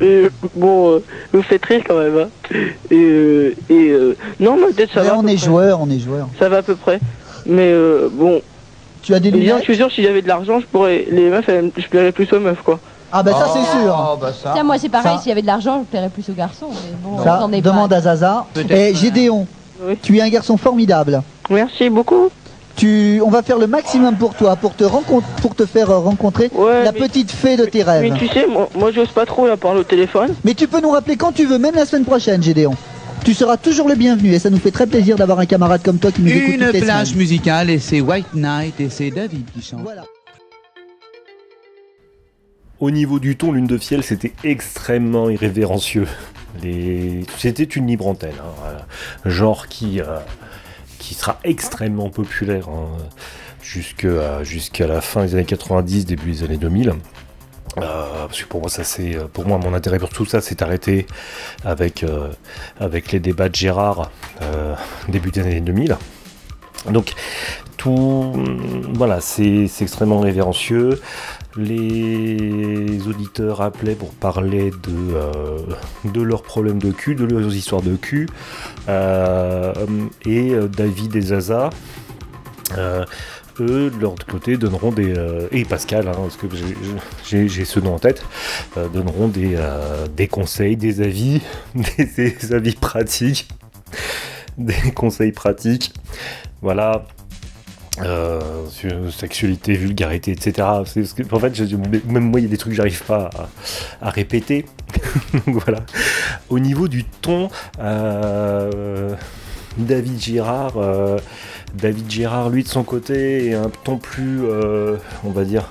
[0.01, 2.17] et, bon, euh, vous faites rire quand même.
[2.17, 2.29] Hein.
[2.91, 5.17] Et, euh, et euh, non, ma tête ça Ouais, va.
[5.17, 5.45] On est près.
[5.45, 6.27] joueur, on est joueur.
[6.39, 6.99] Ça va à peu près.
[7.45, 8.41] Mais euh, bon,
[9.01, 11.05] Tu as des disons, je lunettes suis sûr, si j'avais de l'argent, je pourrais.
[11.11, 12.79] Les meufs, elles- je plairais plus aux meufs, quoi.
[13.11, 13.97] Ah bah ça c'est sûr.
[14.13, 14.51] Oh, bah ça.
[14.53, 16.67] Tiens, moi c'est pareil, s'il y avait de l'argent, je plairais plus aux garçons.
[16.69, 17.95] Mais bon, Ça, demande pas.
[17.95, 18.45] à Zaza.
[18.53, 19.47] Peut-être, Et euh, Gédéon,
[19.81, 19.97] Oui.
[20.01, 21.23] tu es un garçon formidable.
[21.49, 22.29] Merci beaucoup.
[22.79, 26.49] Tu, on va faire le maximum pour toi, pour te, rencontre, pour te faire rencontrer
[26.53, 28.09] Ouais, la mais- petite fée de tes rêves.
[28.11, 30.33] Mais tu sais, moi, moi j'ose pas trop la parler au téléphone.
[30.45, 32.73] Mais tu peux nous rappeler quand tu veux, même la semaine prochaine, Gédéon.
[33.25, 35.97] Tu seras toujours le bienvenu et ça nous fait très plaisir d'avoir un camarade comme
[35.99, 37.19] toi qui nous écoute Une toutes les plage semaines.
[37.19, 39.81] musicale et c'est White Night et c'est David qui chante.
[39.83, 40.03] Voilà.
[42.79, 46.07] Au niveau du ton, Lune de Fiel, c'était extrêmement irrévérencieux.
[46.63, 47.25] Les...
[47.37, 48.85] C'était une libre antenne, hein, voilà.
[49.25, 50.19] genre qui, euh,
[51.09, 52.85] qui sera extrêmement populaire hein,
[53.63, 56.89] jusqu'à jusqu'à la fin des années 90, début des années 2000.
[56.89, 60.61] Euh, parce que pour moi, ça c'est, pour moi, mon intérêt pour tout ça s'est
[60.61, 61.07] arrêté
[61.65, 62.27] avec euh,
[62.79, 64.11] avec les débats de Gérard
[64.43, 64.75] euh,
[65.07, 65.97] début des années 2000.
[66.91, 67.13] Donc
[67.75, 68.33] tout,
[68.93, 71.01] voilà, c'est extrêmement révérencieux.
[71.59, 75.57] Les auditeurs appelaient pour parler de, euh,
[76.05, 78.27] de leurs problèmes de cul, de leurs histoires de cul.
[78.87, 79.73] Euh,
[80.25, 81.69] et euh, David et Zaza,
[82.77, 85.13] eux, de leur côté, donneront des.
[85.51, 86.47] et Pascal, hein, parce que
[87.25, 88.23] j'ai- ce nom en tête,
[88.93, 91.41] donneront des, conseils, des avis,
[92.15, 93.49] des avis pratiques,
[94.57, 95.93] des conseils pratiques.
[96.61, 97.05] Voilà,
[98.01, 100.53] euh, sexualité, vulgarité, etc.
[100.57, 101.59] Parce que, en fait,
[102.05, 103.29] même moi, il y a des trucs que j'arrive pas
[104.01, 104.65] à, répéter.
[105.45, 105.79] Voilà.
[106.49, 109.13] Au niveau du ton, euh,
[109.77, 111.17] David Girard, euh,
[111.75, 114.41] David Girard, lui de son côté, est un ton plus,
[115.23, 115.69] on va dire,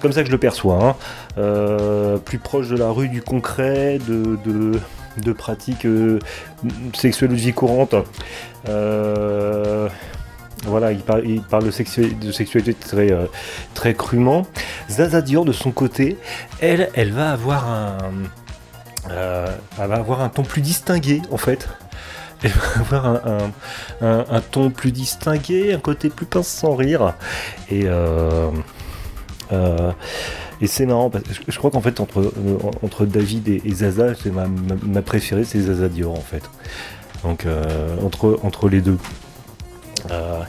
[0.00, 0.96] comme ça que je le perçois,
[1.36, 5.86] hein, plus proche de la rue, du concret, de, pratiques
[6.94, 7.94] sexuelles vie courante.
[10.92, 11.22] Il parle,
[11.64, 13.26] de, de sexualité très, euh,
[13.74, 14.46] très crûment.
[14.90, 16.16] Zaza Dior, de son côté,
[16.60, 17.98] elle, elle va avoir un,
[19.10, 19.46] euh,
[19.80, 21.68] elle va avoir un ton plus distingué, en fait.
[22.42, 23.20] Elle va avoir
[24.02, 27.14] un, ton plus distingué, un côté plus pince sans rire.
[27.70, 28.50] Et, euh,
[30.66, 35.44] c'est marrant parce que je- crois qu'en fait entre, David et, Zaza, c'est ma, préférée,
[35.44, 36.42] c'est Zaza Dior en fait.
[37.22, 37.46] Donc
[38.42, 38.98] entre les deux.
[40.10, 40.42] Euh,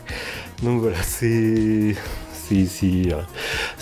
[0.63, 1.95] donc voilà, c'est
[2.31, 3.21] c'est euh,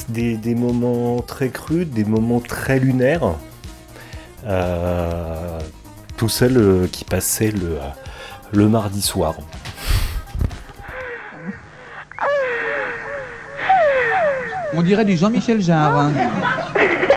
[0.07, 3.35] des, moments très crus, des moments très lunaires.
[4.45, 5.59] Euh,
[6.15, 7.77] tout seul qui passait le,
[8.51, 9.35] le mardi soir.
[14.73, 16.09] On dirait du Jean-Michel Jarre.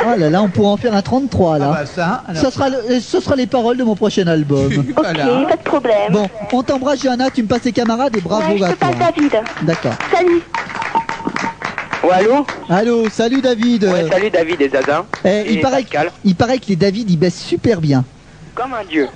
[0.09, 1.71] Ah là là, on pourra en faire un 33 là.
[1.73, 2.43] Ah bah ça, alors.
[2.43, 4.71] Ça sera, le- ce sera les paroles de mon prochain album.
[4.97, 5.25] Voilà.
[5.49, 6.13] pas de problème.
[6.13, 8.79] Bon, on t'embrasse Johanna, tu me passes tes camarades et bravo ouais, je à te
[8.79, 8.89] toi.
[8.89, 9.33] passe David.
[9.63, 9.95] D'accord.
[10.13, 10.43] Salut.
[12.05, 13.85] Ouais, allô Allô, salut David.
[13.85, 15.05] Ouais, salut David et Zaza.
[15.25, 16.11] Eh, il, et paraît, Pascal.
[16.25, 18.05] il paraît que les David ils baissent super bien.
[18.55, 19.09] Comme un dieu.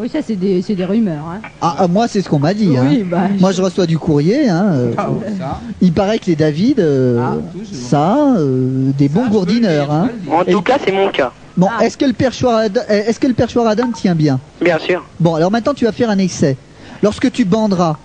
[0.00, 1.24] Oui, ça, c'est des, c'est des rumeurs.
[1.28, 1.40] Hein.
[1.60, 2.76] Ah, ah, moi c'est ce qu'on m'a dit.
[2.76, 2.86] hein.
[2.88, 4.48] Oui, bah, Moi je reçois du courrier.
[4.48, 5.60] Hein, euh, Ah, oh, ça.
[5.80, 7.66] Il paraît que les David, euh, Ah, toujours.
[7.88, 9.90] ça, euh, des bons gourdineurs.
[9.90, 10.10] Hein.
[10.30, 11.32] En Et- tout cas, c'est mon cas.
[11.56, 11.84] Bon, Ah.
[11.84, 14.38] est-ce que le perchoir, eh, est-ce que le perchoir Adam tient bien?
[14.62, 15.04] Bien sûr.
[15.18, 16.56] Bon, alors maintenant tu vas faire un essai.
[17.02, 17.96] Lorsque tu banderas,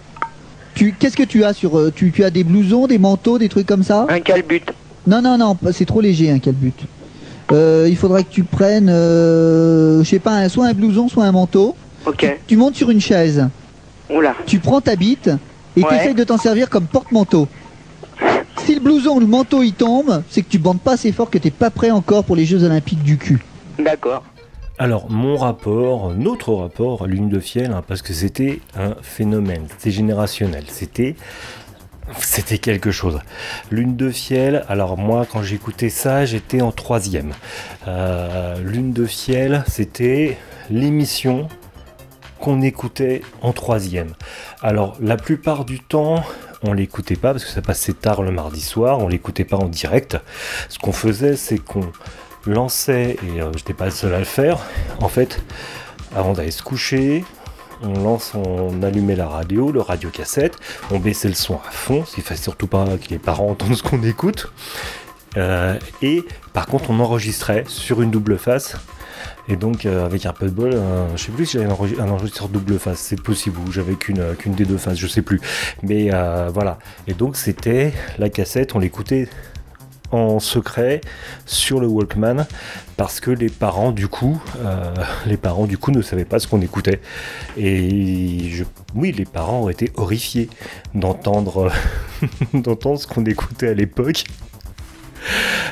[0.74, 3.50] tu, qu'est-ce que tu as sur, euh, tu, tu as des blousons, des manteaux, des
[3.50, 4.08] trucs comme ça?
[4.10, 4.62] Un calbut.
[5.06, 6.74] Non, non, non, c'est trop léger, un calbut.
[7.52, 11.26] Euh, il faudrait que tu prennes, euh, je sais pas, un- soit un blouson, soit
[11.26, 11.76] un manteau.
[12.06, 12.40] Ok.
[12.48, 13.48] Tu montes sur une chaise,
[14.10, 14.36] Oula.
[14.46, 15.30] tu prends ta bite
[15.78, 15.90] et Ouais.
[15.90, 17.48] tu essayes de t'en servir comme porte-manteau.
[18.66, 21.30] Si le blouson ou le manteau il tombe, c'est que tu bandes pas assez fort,
[21.30, 23.44] que t'es pas prêt encore pour les Jeux Olympiques du cul.
[23.80, 24.24] D'accord.
[24.80, 29.66] Alors, mon rapport, notre rapport à l'une de fiel, hein, parce que c'était un phénomène,
[29.70, 31.16] c'était générationnel, c'était.
[32.20, 33.20] C'était quelque chose.
[33.72, 37.32] Lune de fiel, alors moi quand j'écoutais ça, j'étais en troisième.
[37.88, 40.38] Euh, Lune de fiel, c'était
[40.70, 41.48] l'émission
[42.44, 44.16] qu'on écoutait en troisième.
[44.62, 46.22] Alors la plupart du temps,
[46.62, 49.70] on l'écoutait pas parce que ça passait tard le mardi soir, on l'écoutait pas en
[49.70, 50.18] direct.
[50.68, 51.90] Ce qu'on faisait, c'est qu'on
[52.46, 54.60] lançait, et euh, j'étais pas le seul à le faire,
[55.00, 55.42] en fait,
[56.18, 57.24] avant d'aller se coucher,
[57.82, 60.58] on lance, on allumait la radio, le radio cassette,
[60.92, 63.84] on baissait le son à fond, il fallait surtout pas que les parents entendent ce
[63.84, 64.52] qu'on écoute.
[65.38, 68.76] Euh, et par contre, on enregistrait sur une double face.
[69.50, 70.80] Et donc, euh, avec un peu de bol,
[71.16, 73.96] je sais plus si j'avais un, enregis- un enregistreur double face, c'est possible, ou j'avais
[73.96, 75.42] qu'une euh, des deux faces, je sais plus.
[75.82, 76.10] Mais
[76.54, 76.80] voilà.
[77.08, 79.28] Et donc, c'était la cassette, on l'écoutait
[80.12, 81.02] en secret
[81.48, 82.46] sur le Walkman
[82.98, 84.40] parce que les parents du coup
[85.26, 87.02] les parents du coup ne savaient pas ce qu'on écoutait
[87.58, 88.52] et
[88.94, 90.50] oui les parents ont été horrifiés
[90.94, 91.72] d'entendre
[92.54, 94.26] d'entendre ce qu'on écoutait à l'époque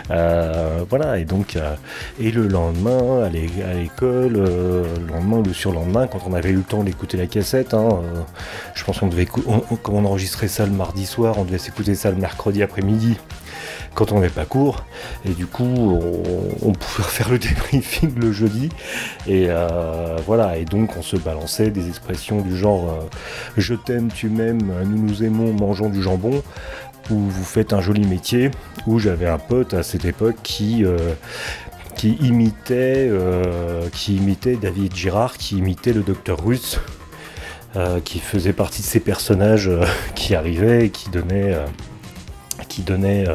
[0.10, 1.76] Euh, voilà et donc euh,
[2.20, 6.34] et le lendemain à l'é- à l'école euh, le lendemain ou le surlendemain quand on
[6.34, 7.90] avait eu le temps d'écouter la cassette hein,
[8.74, 11.58] je pense qu'on devait on, on- comme on enregistrait ça le mardi soir on devait
[11.60, 13.18] s'écouter ça le mercredi après-midi
[13.94, 14.86] quand on n'avait pas cours.
[15.26, 16.00] Et du coup,
[16.64, 18.70] on, pouvait faire le débriefing le jeudi.
[19.28, 19.50] Et
[20.26, 23.00] voilà, et donc on se balançait des expressions du genre
[23.58, 26.42] Je t'aime, tu m'aimes, nous nous aimons, mangeons du jambon.
[27.10, 28.52] Ou vous faites un joli métier.
[28.88, 30.86] Où j'avais un pote à cette époque qui.
[30.86, 31.14] euh,
[32.04, 36.80] imitait, euh, qui imitait David Girard, qui imitait le docteur russe,
[37.76, 39.70] euh, qui faisait partie de ces personnages
[40.16, 41.56] qui arrivaient et qui donnaient,
[42.70, 43.26] qui donnaient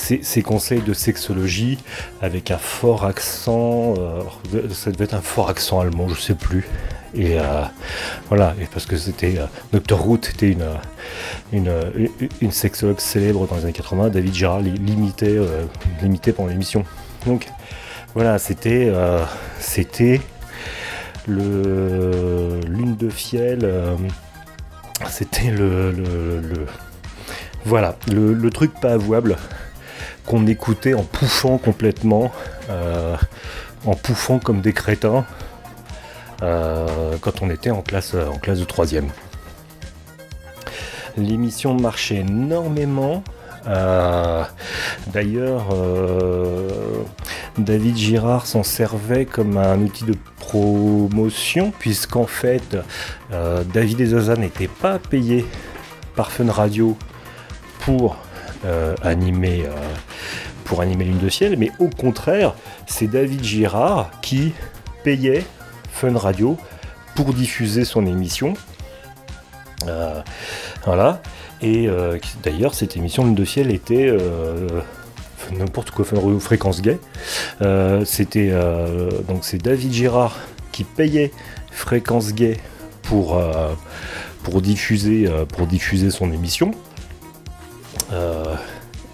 [0.00, 1.78] ses, conseils de sexologie
[2.22, 4.22] avec un fort accent, euh,
[4.72, 6.66] ça devait être un fort accent allemand, je sais plus.
[7.14, 7.62] Et euh,
[8.28, 9.46] voilà, et parce que c'était euh,
[9.78, 9.98] Dr.
[10.00, 10.64] Root était une,
[11.52, 11.72] une,
[12.40, 15.64] une, sexologue célèbre dans les années 80, David Girard l'i- l'imitait euh,
[16.02, 16.84] l'imitait pendant l'émission.
[17.26, 17.48] Donc
[18.14, 19.24] voilà, c'était euh,
[19.58, 20.20] c'était
[21.26, 23.96] le lune de fiel, euh,
[25.08, 26.66] c'était le, le- le-
[27.64, 29.36] voilà le truc pas avouable
[30.30, 32.30] qu'on écoutait en pouffant complètement,
[32.68, 33.16] euh,
[33.84, 35.24] en pouffant comme des crétins
[36.42, 39.08] euh, quand on était en classe, en classe de troisième.
[41.16, 43.24] L'émission marchait énormément.
[43.66, 44.44] euh,
[45.08, 46.68] D'ailleurs, euh,
[47.58, 52.76] David Girard s'en servait comme un outil de promotion, puisqu'en fait,
[53.32, 55.44] euh, David et Zaza n'étaient pas payés
[56.14, 56.96] par Fun Radio
[57.80, 58.16] pour euh,
[59.02, 59.70] animer euh,
[60.64, 62.54] pour animer Lune de Ciel, mais au contraire,
[62.86, 64.52] c'est David Girard qui
[65.02, 65.44] payait
[65.90, 66.56] Fun Radio
[67.16, 68.54] pour diffuser son émission.
[69.88, 70.20] Euh,
[70.84, 71.20] voilà.
[71.62, 74.68] Et euh, d'ailleurs, cette émission Lune de Ciel était euh,
[75.58, 76.04] n'importe quoi,
[76.38, 76.98] Fréquence Gay.
[77.62, 80.36] Euh, C'était euh, donc c'est David Girard
[80.72, 81.32] qui payait
[81.70, 82.58] Fréquence Gay
[83.02, 83.74] pour euh,
[84.42, 86.72] pour diffuser euh, pour diffuser son émission.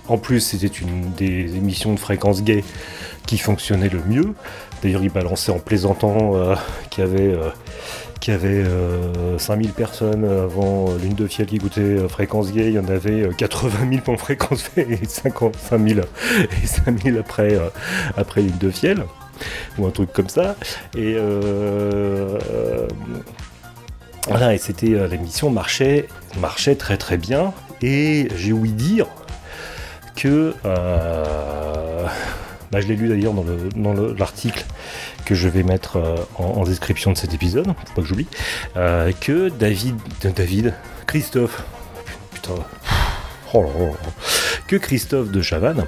[0.09, 2.65] Euh, En plus, c'était une des émissions de fréquence gay
[3.27, 4.35] qui fonctionnait le mieux.
[4.83, 6.55] D'ailleurs, il balançait en plaisantant euh,
[6.91, 7.51] qu'il y avait, euh,
[8.21, 12.69] qu'il y avait euh, 5000 personnes avant euh, l'une de fiel qui euh, fréquence gay.
[12.69, 16.01] Il y en avait euh, 80 000 pour fréquence gay et 55 000,
[16.63, 17.69] et 5 000 après, euh,
[18.37, 19.05] l'une de fiel.
[19.79, 20.57] Ou un truc comme ça.
[20.97, 22.89] Et euh, euh,
[24.29, 26.09] voilà, et c'était euh, l'émission marchait,
[26.41, 27.53] marchait très très bien.
[27.83, 29.07] Et j'ai ouï dire
[30.17, 32.07] que euh,
[32.73, 34.65] bah, je l'ai lu d'ailleurs dans le dans le- l'article
[35.25, 38.29] que je vais mettre euh, en, description de cet épisode, pas que j'oublie,
[38.77, 39.97] euh, que David,
[40.35, 40.75] David,
[41.07, 41.65] Christophe,
[42.33, 42.55] putain,
[43.55, 43.65] oh
[44.69, 45.85] que Christophe de Chavannes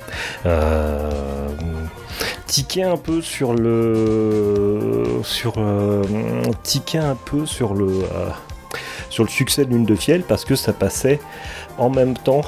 [2.47, 5.55] tiquait un peu sur le sur
[6.63, 7.89] tiquait un peu sur le
[9.11, 11.21] sur le succès de Lune de Fiel parce que ça passait
[11.77, 12.43] en même temps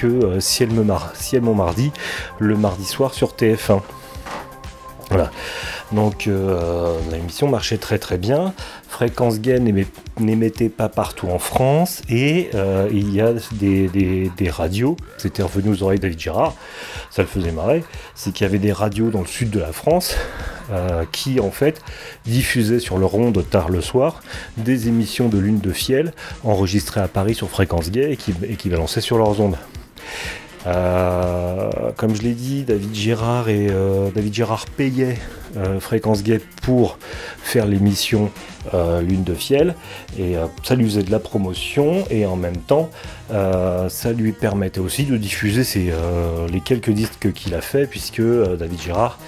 [0.00, 1.92] que euh, Ciel, me mar Ciel mon mardi
[2.38, 3.80] le mardi soir sur TF1.
[5.10, 5.30] Voilà.
[5.90, 8.52] Donc euh, l'émission marchait très très bien.
[8.88, 9.86] Fréquence n'émet-
[10.18, 15.82] n'émettait pas partout en France et euh, il y a des, radios, c'était revenu aux
[15.82, 16.54] oreilles David Girard,
[17.10, 17.84] ça le faisait marrer,
[18.14, 20.14] c'est qu'il y avait des radios dans le sud de la France
[20.72, 21.80] euh, qui en fait
[22.26, 24.20] diffusaient sur le ronde tard le soir
[24.56, 26.12] des émissions de lune de fiel
[26.44, 29.56] enregistrées à Paris sur Fréquence Gay et qui, et qui balançaient sur leurs ondes.
[30.66, 35.16] Euh, comme je l'ai dit, David Girard et euh, David Girard payait
[35.56, 36.98] euh, Fréquence Gay pour
[37.42, 38.30] faire l'émission
[38.74, 39.74] euh, Lune de Fiel
[40.18, 42.90] et euh, ça lui faisait de la promotion et en même temps
[43.32, 47.86] euh, ça lui permettait aussi de diffuser ses, euh, les quelques disques qu'il a fait
[47.86, 49.18] puisque euh, David Girard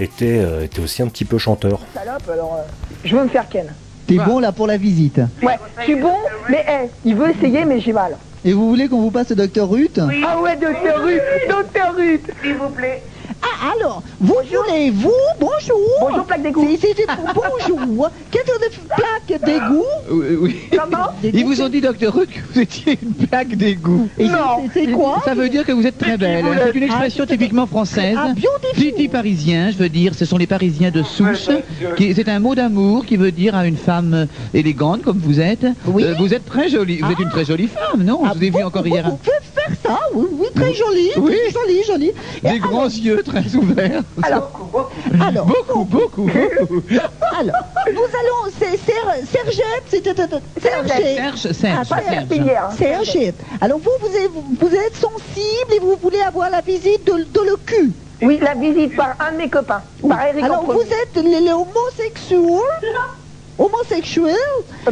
[0.00, 1.80] était, euh, était aussi un petit peu chanteur.
[1.94, 2.62] Salope, alors euh,
[3.04, 3.72] je veux me faire ken.
[4.06, 5.20] T'es bon là pour la visite.
[5.42, 6.14] Ouais, je suis bon,
[6.48, 8.16] mais hey, il veut essayer, mais j'ai mal.
[8.48, 12.30] Et vous voulez qu'on vous passe le docteur Ruth Ah ouais, docteur Ruth, docteur Ruth,
[12.42, 13.02] s'il vous plaît.
[13.42, 14.34] Ah alors, vous
[14.66, 16.66] voulez, vous, bonjour Bonjour, plaque d'égout.
[16.80, 20.56] C'est- c'est- c'est- bonjour Quelle sorte de plaque d'égout Oui, oui.
[20.72, 24.08] Comment Ils vous ont dit, docteur Ruth, que vous étiez une plaque d'égout.
[24.18, 24.68] Et Non.
[24.72, 26.44] c'est- C'est quoi Ça veut dire que vous êtes très belle.
[26.72, 28.16] C'est une expression typiquement française.
[28.18, 28.92] Ah, beautiful.
[28.92, 31.48] Petit parisien, je veux dire, ce sont les Parisiens de souche.
[31.96, 35.40] qui- C'est un mot d'amour qui veut dire à une femme euh, élégante comme vous
[35.40, 35.66] êtes.
[35.86, 36.02] Oui.
[36.04, 36.98] euh, vous êtes très jolie.
[37.00, 38.20] Vous êtes une très jolie femme, non?
[38.24, 39.08] Ah, Je vous ai vu encore hier.
[39.08, 41.36] Vous pouvez faire ça, oui, oui, très joli, Oui.
[41.36, 42.12] très joli, joli.
[42.44, 44.02] Et Des grands yeux très ouverts.
[44.22, 44.50] Alors,
[45.20, 46.82] alors, Beaucoup, beaucoup, beaucoup.
[47.38, 47.56] alors,
[47.92, 50.14] nous allons, c'est Ser- Sergette, c'était
[50.60, 51.16] Sergette.
[51.16, 53.32] Serge, Serge, Serge.
[53.60, 57.40] Alors vous, vous êtes, vous êtes sensible et vous voulez avoir la visite de, de
[57.50, 57.92] le cul.
[58.20, 61.52] Oui, la visite par un de mes copains, par Eric Alors vous êtes les, les
[61.52, 62.58] homosexuels,
[63.58, 64.34] homosexuels,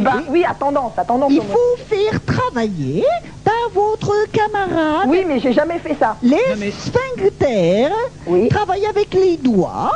[0.01, 1.31] Bah oui, à tendance, à tendance.
[1.31, 3.05] il faut faire travailler
[3.43, 6.17] par votre camarade Oui, mais j'ai jamais fait ça.
[6.21, 7.91] les Non, mais- sphincters,
[8.27, 8.49] Oui.
[8.49, 9.91] travailler avec les doigts,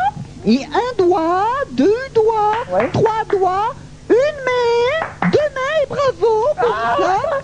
[0.46, 2.90] et un doigt, deux doigts, Ouais.
[2.94, 3.74] trois doigts,
[4.10, 6.98] une main, deux mains, et bravo, comme Ah.
[7.00, 7.38] ça.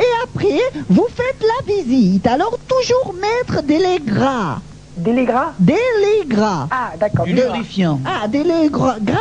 [0.00, 2.26] Et après, vous faites la visite.
[2.26, 4.58] Alors toujours mettre des laits gras,
[4.96, 6.68] Laits gras.
[6.70, 7.24] Ah, d'accord.
[7.26, 8.00] Du lubrifiant.
[8.06, 9.18] Ah, des laits gras, gras.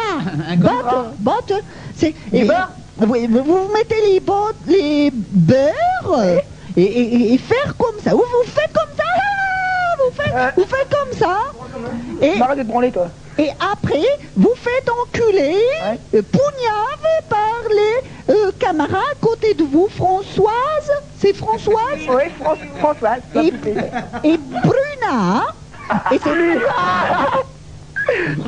[0.50, 0.72] Un gras.
[1.20, 1.64] Butter, butter.
[1.96, 2.70] C'est Du et- beurre?
[3.08, 6.24] Oui, vous vous mettez les bottes, les beurres
[6.78, 8.12] et, et- et faire comme ça.
[8.12, 9.04] Vous vous faites comme ça.
[9.98, 10.50] Vous faites, Euh.
[10.58, 11.38] vous faites comme ça.
[12.22, 13.08] Et, Arrête de te branler, toi.
[13.40, 14.04] et après,
[14.36, 16.00] vous faites enculer, Ouais.
[16.16, 19.88] euh, poignave par les euh, camarades côté de vous.
[19.90, 22.00] Françoise, c'est Françoise?
[22.08, 23.54] Oui, Fran- Françoise, et,
[24.28, 25.46] et Bruna.
[26.12, 26.30] Et c'est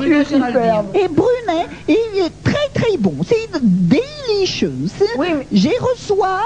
[0.02, 0.86] Tu es superbe.
[0.94, 3.16] Et Brunet, il est très très bon.
[3.26, 4.74] C'est délicieux.
[5.16, 6.40] Oui, mais- J'ai reçoive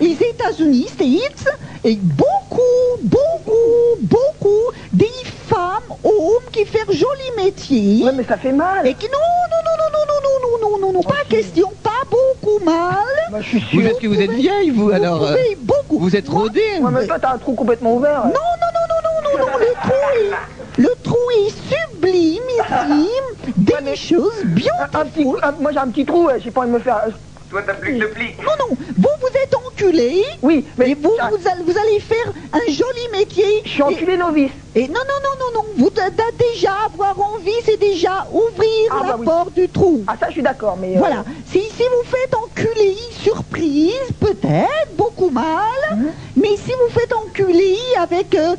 [0.00, 1.46] les États-Unis, States,
[1.84, 2.60] et beaucoup,
[3.02, 5.06] beaucoup, beaucoup des
[5.48, 8.04] femmes, hommes qui font joli métier.
[8.04, 8.86] Ouais, mais ça fait mal.
[8.86, 9.18] Et qui non,
[9.50, 12.96] non, non, non, non, non, non, non, non, non, non, pas question, pas beaucoup mal.
[13.30, 13.90] Bah, je suis Vous sûr.
[13.90, 15.22] êtes que vous êtes vieille, vous, alors.
[15.24, 15.98] euh, beaucoup.
[16.00, 16.60] Vous êtes rodée.
[16.80, 18.24] Ouais, mais toi, t'as un trou complètement ouvert.
[18.24, 19.58] Non, non, non, non, non, non, non,
[20.00, 20.34] le trou
[20.78, 23.08] est, le trou est sublime ici,
[23.56, 24.72] délicieuse, bien.
[24.94, 27.02] Un, un petit, un- moi, j'ai un petit trou, j'ai pas envie de me faire...
[27.50, 28.26] Toi, t'as plus que le pli.
[28.44, 30.22] Non, non, vous, vous êtes enculé.
[30.40, 33.62] Oui, mais Et vous, ça- vous allez, vous allez faire un joli métier.
[33.64, 34.52] je suis Et- enculé novice.
[34.76, 35.68] Et, non, non, non, non, non.
[35.76, 35.90] Vous
[36.38, 39.24] déjà avoir envie, c'est déjà ouvrir Ah, la bah oui.
[39.26, 40.04] porte du trou.
[40.06, 40.94] Ah, ça, je suis d'accord, mais...
[40.96, 41.24] euh, Voilà.
[41.44, 45.56] Si, si vous faites enculer surprise, peut-être beaucoup mal.
[45.90, 46.12] Mhm.
[46.36, 48.54] Mais si vous faites enculer avec euh,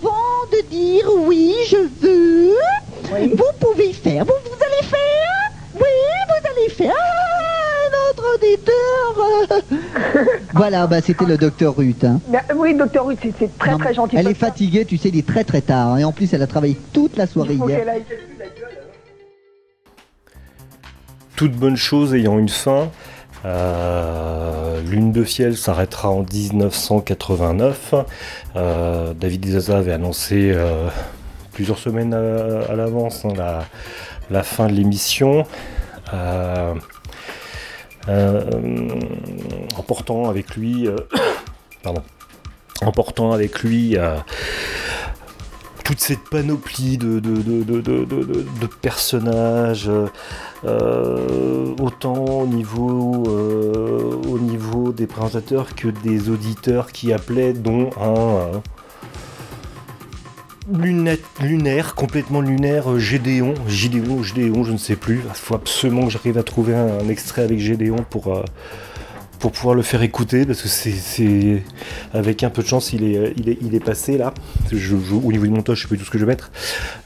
[0.00, 2.54] avant de dire oui, je veux,
[3.12, 3.32] Oui.
[3.36, 4.24] vous pouvez faire.
[4.24, 5.50] Vous, vous allez faire.
[5.74, 5.80] Oui,
[6.28, 6.92] vous allez faire.
[6.96, 9.62] Ah, notre auditeurs
[10.54, 12.04] Voilà, bah, c'était le docteur Ruth.
[12.04, 12.20] hein.
[12.28, 14.16] Mais, euh, oui, docteur Ruth, c'est- très Non, très gentil.
[14.18, 15.88] Elle est fatiguée, tu sais, il est très très tard.
[15.88, 17.80] hein, Et en plus, elle a travaillé toute la soirée hier.
[21.36, 22.90] toute bonne chose ayant une fin.
[23.46, 27.94] Euh, Lune de fiel s'arrêtera en 1989.
[28.56, 30.88] Euh, David Zaza avait annoncé euh,
[31.52, 33.62] plusieurs semaines à, l'avance hein,
[34.30, 35.46] la, fin de l'émission.
[36.12, 36.74] Euh,
[38.08, 38.50] euh,
[39.76, 40.88] en portant avec lui,
[41.84, 42.02] pardon,
[42.82, 43.96] en portant avec lui
[45.86, 49.88] toute cette panoplie de, de, de, de, personnages,
[50.64, 57.90] euh, autant au niveau, euh, au niveau des présentateurs que des auditeurs qui appelaient, dont
[58.00, 58.58] un euh,
[60.72, 65.22] lunette- lunaire, complètement lunaire, euh, Gédéon, Gédéon, Gédéon, je ne sais plus.
[65.24, 68.42] Il faut absolument que j'arrive à trouver un, extrait avec Gédéon pour, euh,
[69.38, 71.62] pour pouvoir le faire écouter, parce que c'est,
[72.14, 74.32] avec un peu de chance, il est, il est, il est passé là.
[74.72, 76.50] Au niveau du montage, je sais du tout ce que je vais mettre.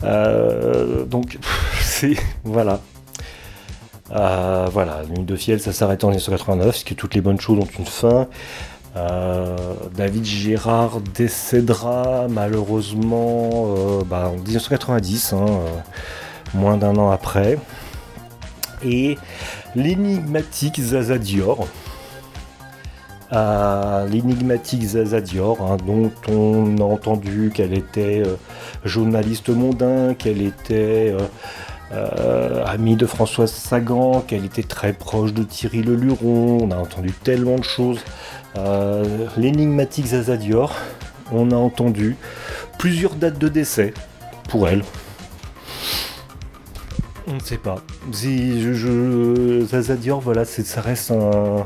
[0.05, 1.39] Euh, donc,
[1.81, 2.17] c'est.
[2.45, 2.81] Voilà.
[4.13, 7.59] Euh, voilà, Lune de fiel, ça s'arrête en 1989, parce que toutes les bonnes choses
[7.59, 8.29] ont une fin.
[8.97, 9.57] Euh,
[9.97, 15.47] David Gérard décédera malheureusement bah, en 1990, hein,
[16.55, 17.59] moins d'un an après.
[18.85, 19.17] Et
[19.77, 21.69] l'énigmatique Zaza Dior,
[23.31, 28.37] à l'énigmatique Zaza Dior, hein, dont on a entendu qu'elle était euh,
[28.85, 31.21] journaliste mondain, qu'elle était euh,
[31.93, 37.13] euh, amie de Françoise Sagan, qu'elle était très proche de Thierry Leluron, on a entendu
[37.13, 38.01] tellement de choses.
[39.37, 40.75] L'énigmatique Zaza Dior,
[41.31, 42.17] on a entendu
[42.79, 43.95] plusieurs dates de décès
[44.49, 44.83] pour elle.
[47.29, 47.81] On ne sait pas.
[48.11, 48.61] Si
[50.21, 51.65] voilà, ça reste un,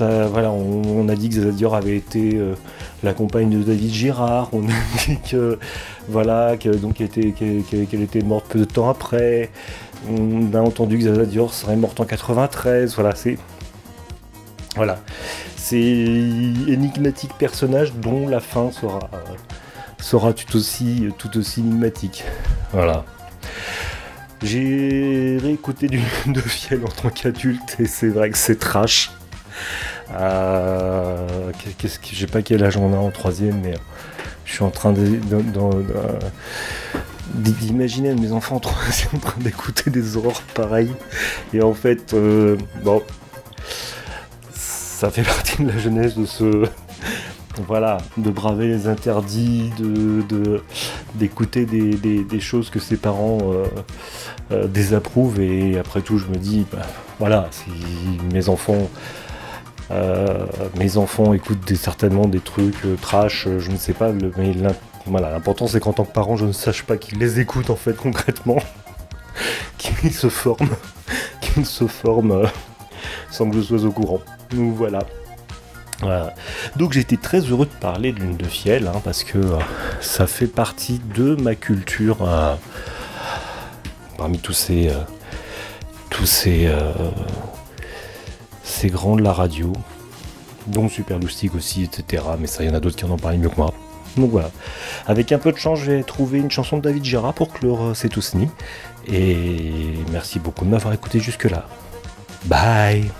[0.00, 2.54] on, a dit que Zaza Dior avait été euh,
[3.02, 4.50] la compagne de David Girard.
[4.52, 4.72] On a
[5.06, 5.58] dit que
[6.08, 9.50] voilà, qu'elle était, morte peu de temps après.
[10.08, 12.94] On a entendu que Zaza Dior serait morte en 93.
[12.94, 13.38] Voilà, c'est
[14.76, 14.98] voilà,
[15.56, 22.24] c'est énigmatique personnage dont la fin sera tout aussi énigmatique.
[22.72, 23.04] Voilà.
[24.42, 26.40] J'ai réécouté du de
[26.84, 29.10] en tant qu'adulte et c'est vrai que c'est trash.
[30.12, 33.74] Euh, Qu'est-ce sais pas quel âge on a en troisième, mais
[34.44, 34.94] je suis en train
[37.34, 40.94] d'imaginer mes enfants en troisième en train d'écouter des horreurs pareilles.
[41.52, 43.02] Et en fait, euh, bon,
[44.52, 46.68] ça fait partie de la jeunesse de ce
[47.66, 49.70] voilà, de braver les interdits,
[51.14, 53.64] d'écouter des, choses que ses parents euh,
[54.52, 55.40] euh, désapprouvent.
[55.40, 56.86] Et après tout, je me dis, bah,
[57.18, 57.70] voilà, si
[58.32, 58.86] mes enfants euh,
[60.76, 65.66] mes enfants écoutent certainement des trucs euh, trash, euh, je ne sais pas, mais l'important
[65.66, 68.58] c'est qu'en tant que parent, je ne sache pas qu'ils les écoutent en fait concrètement,
[69.78, 70.76] qu'ils se forment,
[71.40, 72.46] qu'ils se forment euh,
[73.30, 74.20] sans que je sois au courant.
[74.50, 75.00] Donc voilà.
[76.76, 79.58] Donc été très heureux de parler de de Fiel, hein, parce que euh,
[80.00, 82.54] ça fait partie de ma culture euh,
[84.18, 85.00] parmi tous ces, euh,
[86.10, 86.70] tous ces,
[88.66, 89.72] euh, ces grands de la radio,
[90.66, 92.22] dont Super Loustic aussi, etc.
[92.38, 93.72] Mais ça, il y en a d'autres qui en ont parlé mieux que moi.
[94.16, 94.50] Donc voilà.
[95.06, 97.82] Avec un peu de chance, je vais trouver une chanson de David Gérard pour clore
[97.84, 98.48] euh, C'est Ousni.
[99.08, 101.66] Et merci beaucoup de m'avoir écouté jusque-là.
[102.46, 103.10] Bye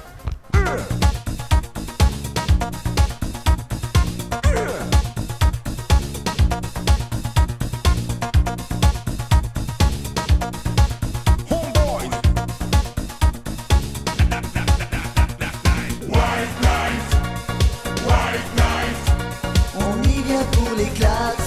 [20.91, 21.46] teclado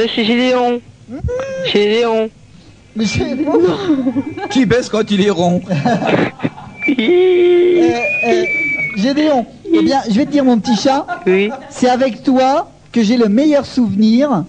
[0.00, 0.80] Allô, c'est Gédéon.
[1.66, 2.30] C'est Gédéon.
[2.96, 3.36] Mais c'est
[4.50, 5.60] Qui baisse quand il est rond
[6.88, 8.44] Euh, euh,
[8.96, 11.06] Gédéon, eh bien, je vais te dire mon petit chat.
[11.26, 11.50] Oui.
[11.68, 14.44] C'est avec toi que j'ai le meilleur souvenir.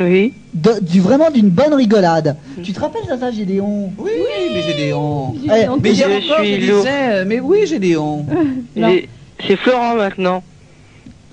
[0.00, 0.34] Oui.
[0.52, 2.36] de- du, vraiment d'une bonne rigolade.
[2.62, 4.10] Tu te rappelles de ça, Gédéon Oui,
[4.52, 5.34] mais Gédéon.
[5.44, 5.48] Eh,
[5.80, 8.26] Mais hier encore, je disais, euh, mais oui, Gédéon.
[8.76, 9.08] J'ai-
[9.46, 10.42] C'est Florent maintenant.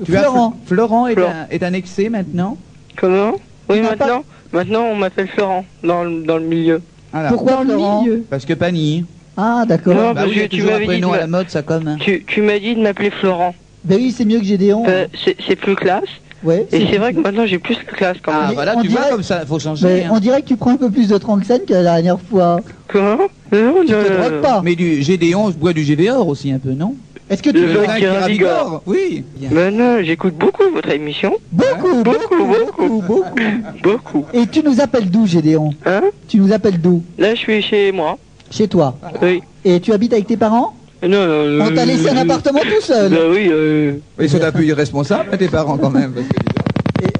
[0.05, 0.51] Tu Florent.
[0.65, 1.31] Fl- Florent est, Florent.
[1.33, 2.57] Un, est annexé maintenant
[2.99, 3.33] Comment
[3.69, 4.23] Oui, T'as maintenant.
[4.51, 6.81] Maintenant, on m'appelle Florent dans le, dans le milieu.
[7.13, 7.29] Voilà.
[7.29, 8.25] Pourquoi Dans le Florent milieu.
[8.29, 9.05] Parce que Pani.
[9.37, 9.93] Ah, d'accord.
[9.95, 11.15] Non, Bah parce oui, il y que a tu toujours un m'avais dit prénom de
[11.15, 11.97] à la mode, ça comme.
[11.99, 13.53] Tu, tu m'as dit de m'appeler Florent.
[13.85, 14.83] Ben oui, c'est mieux que Gédéon.
[14.87, 16.03] Euh, c'est c'est plus classe.
[16.43, 16.67] ouais.
[16.73, 18.55] Et c'est vrai que maintenant j'ai plus la classe quand Ah, même.
[18.55, 19.87] voilà, on tu vois dirait- comme ça, faut changer.
[19.87, 20.09] Mais hein.
[20.13, 22.59] on dirait que tu prends un peu plus de Tranxène que la dernière fois.
[22.89, 24.41] Comment Non, Tu non, te non, drogues non.
[24.41, 24.61] pas.
[24.65, 26.95] Mais du GD11 boit du GVR aussi un peu, non?
[27.29, 28.15] Est-ce que tu veux ravigore.
[28.21, 29.23] ravigore Oui.
[29.51, 31.35] Mais non, j'écoute beaucoup votre émission.
[31.51, 33.39] beaucoup, beaucoup, Beaucoup, beaucoup, beaucoup.
[33.83, 34.25] Beaucoup.
[34.33, 37.91] Et tu nous appelles d'où, Gédéon Hein Tu nous appelles d'où Là, je suis chez
[37.91, 38.17] moi.
[38.49, 38.97] Chez toi.
[39.21, 39.41] Oui.
[39.63, 40.73] Et tu habites avec tes parents
[41.03, 43.11] Non, non, On t'a laissé un appartement tout seul.
[43.11, 43.93] Bah oui, euh...
[44.19, 46.13] Ils sont un peu irresponsables, tes parents, quand même.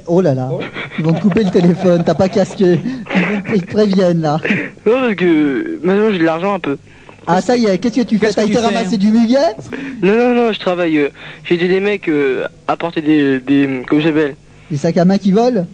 [0.08, 0.50] oh là là,
[0.98, 2.80] ils vont te couper le téléphone, t'as pas casqué.
[3.14, 4.38] Ils, vont- ils te préviennent là.
[4.84, 6.76] Non, parce que maintenant j'ai de l'argent un peu.
[7.36, 9.38] Ah ça y est, qu'est-ce que tu fais T'as été ramasser du muguet
[10.02, 10.98] Non, non, non, je travaille.
[10.98, 11.08] euh,
[11.44, 13.82] J'ai aidé des mecs euh, à porter des, des.
[13.86, 14.34] Comment ça s'appelle
[14.70, 15.66] Les sacs à main qui volent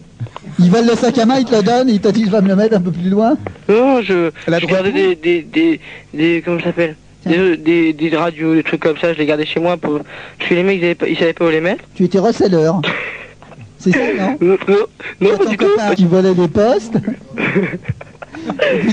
[0.59, 2.47] Ils volent le sac à main, ils te le donnent ils te disent va me
[2.49, 3.37] le mettre un peu plus loin.
[3.69, 5.79] Non, je, La je gardais des, des, des,
[6.13, 6.41] des.
[6.43, 6.95] Comment ça s'appelle
[7.25, 9.99] des, des, des radios, des trucs comme ça, je les gardais chez moi pour.
[10.37, 11.83] Parce que les mecs, ils, avaient pas, ils savaient pas où les mettre.
[11.95, 12.69] Tu étais reseller.
[13.79, 14.75] C'est ça, non Non, non,
[15.21, 15.65] non, Toi, pas ton du tout.
[15.67, 16.93] copain qui volait des postes.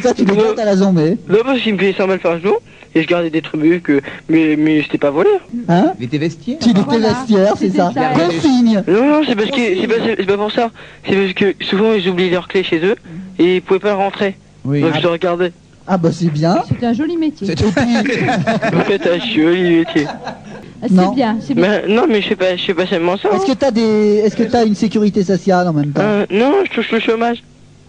[0.03, 1.17] toi, tu gardes à la zombie.
[1.29, 2.61] Non, parce qu'ils me payaient 100 balles par jour.
[2.97, 5.31] Et je gardais des trucs, euh, mais, mais c'était pas volé.
[5.69, 7.91] Hein Il était vestiaire Tu étais Voilà, vestiaire, c'est ça.
[7.93, 8.11] ça.
[8.11, 8.85] Consigne.
[8.87, 10.71] Non, non, c'est parce que c'est pas, c'est pas pour ça.
[11.09, 12.95] C'est parce que souvent ils oublient leurs clés chez eux
[13.41, 14.37] et ils pouvaient pas rentrer.
[14.65, 14.81] Oui.
[14.81, 15.51] Donc je le regardais.
[15.89, 16.63] Ah bah c'est bien.
[16.69, 17.49] C'est un joli métier.
[17.49, 20.07] C'est- Vous faites un joli métier.
[20.07, 21.09] Ah, Non.
[21.11, 21.69] C'est bien, c'est bien.
[21.87, 23.29] Mais, non, mais je fais pas, je fais pas seulement ça.
[23.35, 26.53] est-ce que t'as des, est-ce que t'as une sécurité sociale en même temps Euh, non,
[26.65, 27.43] je touche le chômage.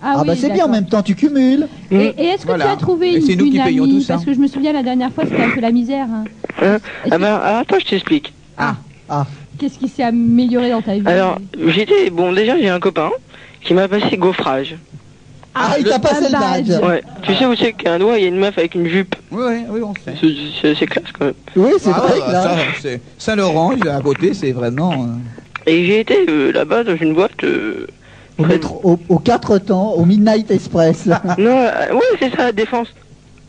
[0.08, 1.68] Ah, oui, bah c'est bien, en même temps tu cumules.
[1.90, 2.66] Et, et est-ce que Voilà.
[2.66, 4.14] tu as trouvé Et une, c'est nous qui une payons amie tout ça.
[4.14, 6.06] Parce que je me souviens la dernière fois c'était un peu la misère.
[6.14, 6.24] hein.
[6.62, 8.32] Hein Est-ce ah que- ben, alors, attends, je t'explique.
[9.58, 13.10] Qu'est-ce qui s'est amélioré dans ta vie Alors, j'étais, bon, déjà j'ai un copain
[13.62, 14.76] qui m'a passé gaufrage.
[15.58, 16.84] Ah, il t'a passé le badge.
[16.84, 17.02] Ouais.
[17.24, 19.16] Tu sais où c'est qu'un doigt, il y a une meuf avec une jupe.
[19.32, 20.14] Oui, oui, oui, on sait.
[20.20, 21.34] C'est- C'est c'est classe quand même.
[21.56, 22.20] Oui, c'est Ah, vrai.
[22.32, 22.44] là.
[22.44, 24.92] ça, c'est- Saint-Laurent, il est à côté, c'est vraiment...
[24.94, 27.42] euh, Et j'ai été euh, là-bas dans une boîte.
[27.46, 27.88] euh,
[28.38, 31.06] Au, métro- au, au quatre temps, au Midnight Express.
[31.06, 31.22] là.
[31.38, 32.88] Non, euh, ouais, c'est ça, la défense.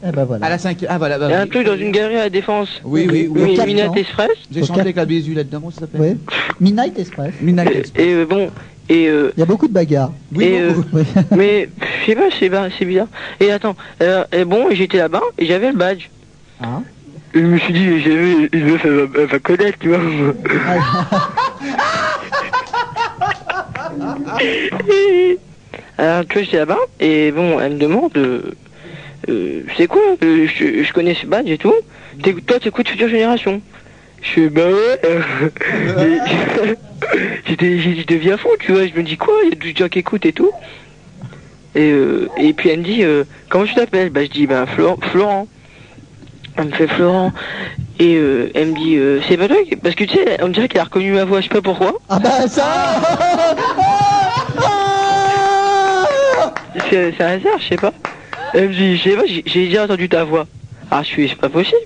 [0.06, 0.46] eh ben voilà.
[0.46, 0.56] À la.
[0.88, 1.50] Ah, voilà, bah, Il y a un oui.
[1.50, 2.68] truc dans une galerie à la défense.
[2.84, 3.56] Oui, oui, oui.
[3.58, 3.94] Oui, ans.
[3.94, 4.30] Express.
[4.52, 6.16] J'ai chanté quatre- avec la Bézu là-dedans, ça s'appelle Oui.
[6.60, 7.32] Midnight Express.
[7.40, 8.04] Midnight Et, Express.
[8.04, 8.50] et, euh, bon,
[8.88, 10.12] et euh, Il y a beaucoup de bagarres.
[10.34, 10.86] Oui, et, beaucoup.
[10.92, 11.02] Oui.
[11.36, 11.68] mais
[12.06, 13.08] je sais pas, c'est bizarre.
[13.40, 16.08] Et attends, euh, et bon, j'étais là-bas et j'avais le badge.
[16.62, 16.82] Ah.
[17.34, 19.98] Et je me suis dit, j'avais une meuf, elle va, elle va connaître, tu vois.
[25.98, 28.42] Alors, tu vois, j'étais là-bas et bon, elle me demande, euh,
[29.28, 31.74] euh, c'est quoi euh, je, je connais ce badge et tout.
[32.46, 33.60] Toi, t'écoutes Future Génération?
[34.22, 35.00] Je suis bah ouais.
[35.04, 35.20] euh,
[37.46, 38.86] J'étais, j'ai- je deviens fou, tu vois.
[38.86, 40.50] Je me dis quoi Il y a des gens qui écoutent et tout.
[41.74, 44.10] Et, euh, et puis elle me dit, euh, comment tu t'appelles?
[44.10, 45.46] Bah je dis, bah Flor- Florent.
[46.56, 47.32] Elle me fait Florent.
[48.00, 50.68] Et euh, elle me dit, euh, c'est pas toi Parce que tu sais, on dirait
[50.68, 51.92] qu'elle a reconnu ma voix, je sais pas pourquoi.
[52.08, 52.64] Ah bah ça
[56.90, 57.92] C'est un hasard, je sais pas.
[58.54, 60.46] Elle me dit, je sais pas, j'ai déjà entendu ta voix.
[60.90, 61.76] Ah, je suis, c'est pas possible.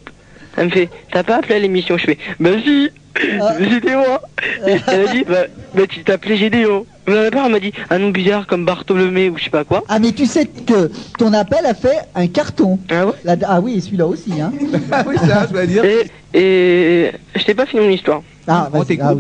[0.57, 1.97] Elle me fait, t'as pas appelé à l'émission?
[1.97, 2.91] Je fais, bah si,
[3.71, 4.21] c'était moi.
[4.67, 5.45] Et elle a dit, bah,
[5.75, 6.85] bah tu t'appelais Gédéon.
[7.07, 9.51] Mais à la part, elle m'a dit, un nom bizarre comme Bartholomé ou je sais
[9.51, 9.83] pas quoi.
[9.89, 12.79] Ah mais tu sais que ton appel a fait un carton.
[12.91, 13.13] Ah ouais?
[13.47, 14.41] Ah oui, et celui-là aussi.
[14.41, 14.53] Hein.
[14.93, 15.85] Ah oui, ça, je dois dire.
[15.85, 18.23] Et, et je t'ai pas fini mon histoire.
[18.47, 19.07] Ah, t'écoute.
[19.07, 19.15] ah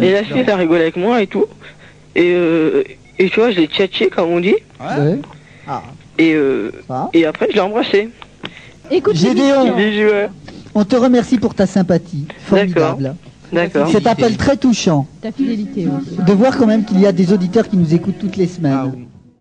[0.00, 0.06] oui.
[0.06, 1.46] Et la fille, elle a rigolé avec moi et tout.
[2.14, 2.84] Et, euh,
[3.18, 4.54] et tu vois, je l'ai tchatché, comme on dit.
[4.80, 5.18] Ouais.
[5.66, 5.82] Ah,
[6.18, 6.70] Et, euh,
[7.12, 8.08] et après, je l'ai embrassé.
[8.90, 9.64] Écoute, Gédéon.
[9.64, 9.76] l'émission.
[9.76, 10.28] Bisous, ouais.
[10.74, 12.26] On te remercie pour ta sympathie.
[12.46, 13.14] Formidable.
[13.52, 13.88] D'accord.
[13.88, 16.24] Cet appel très touchant Ta fidélité, oui.
[16.24, 19.06] de voir quand même qu'il y a des auditeurs qui nous écoutent toutes les semaines.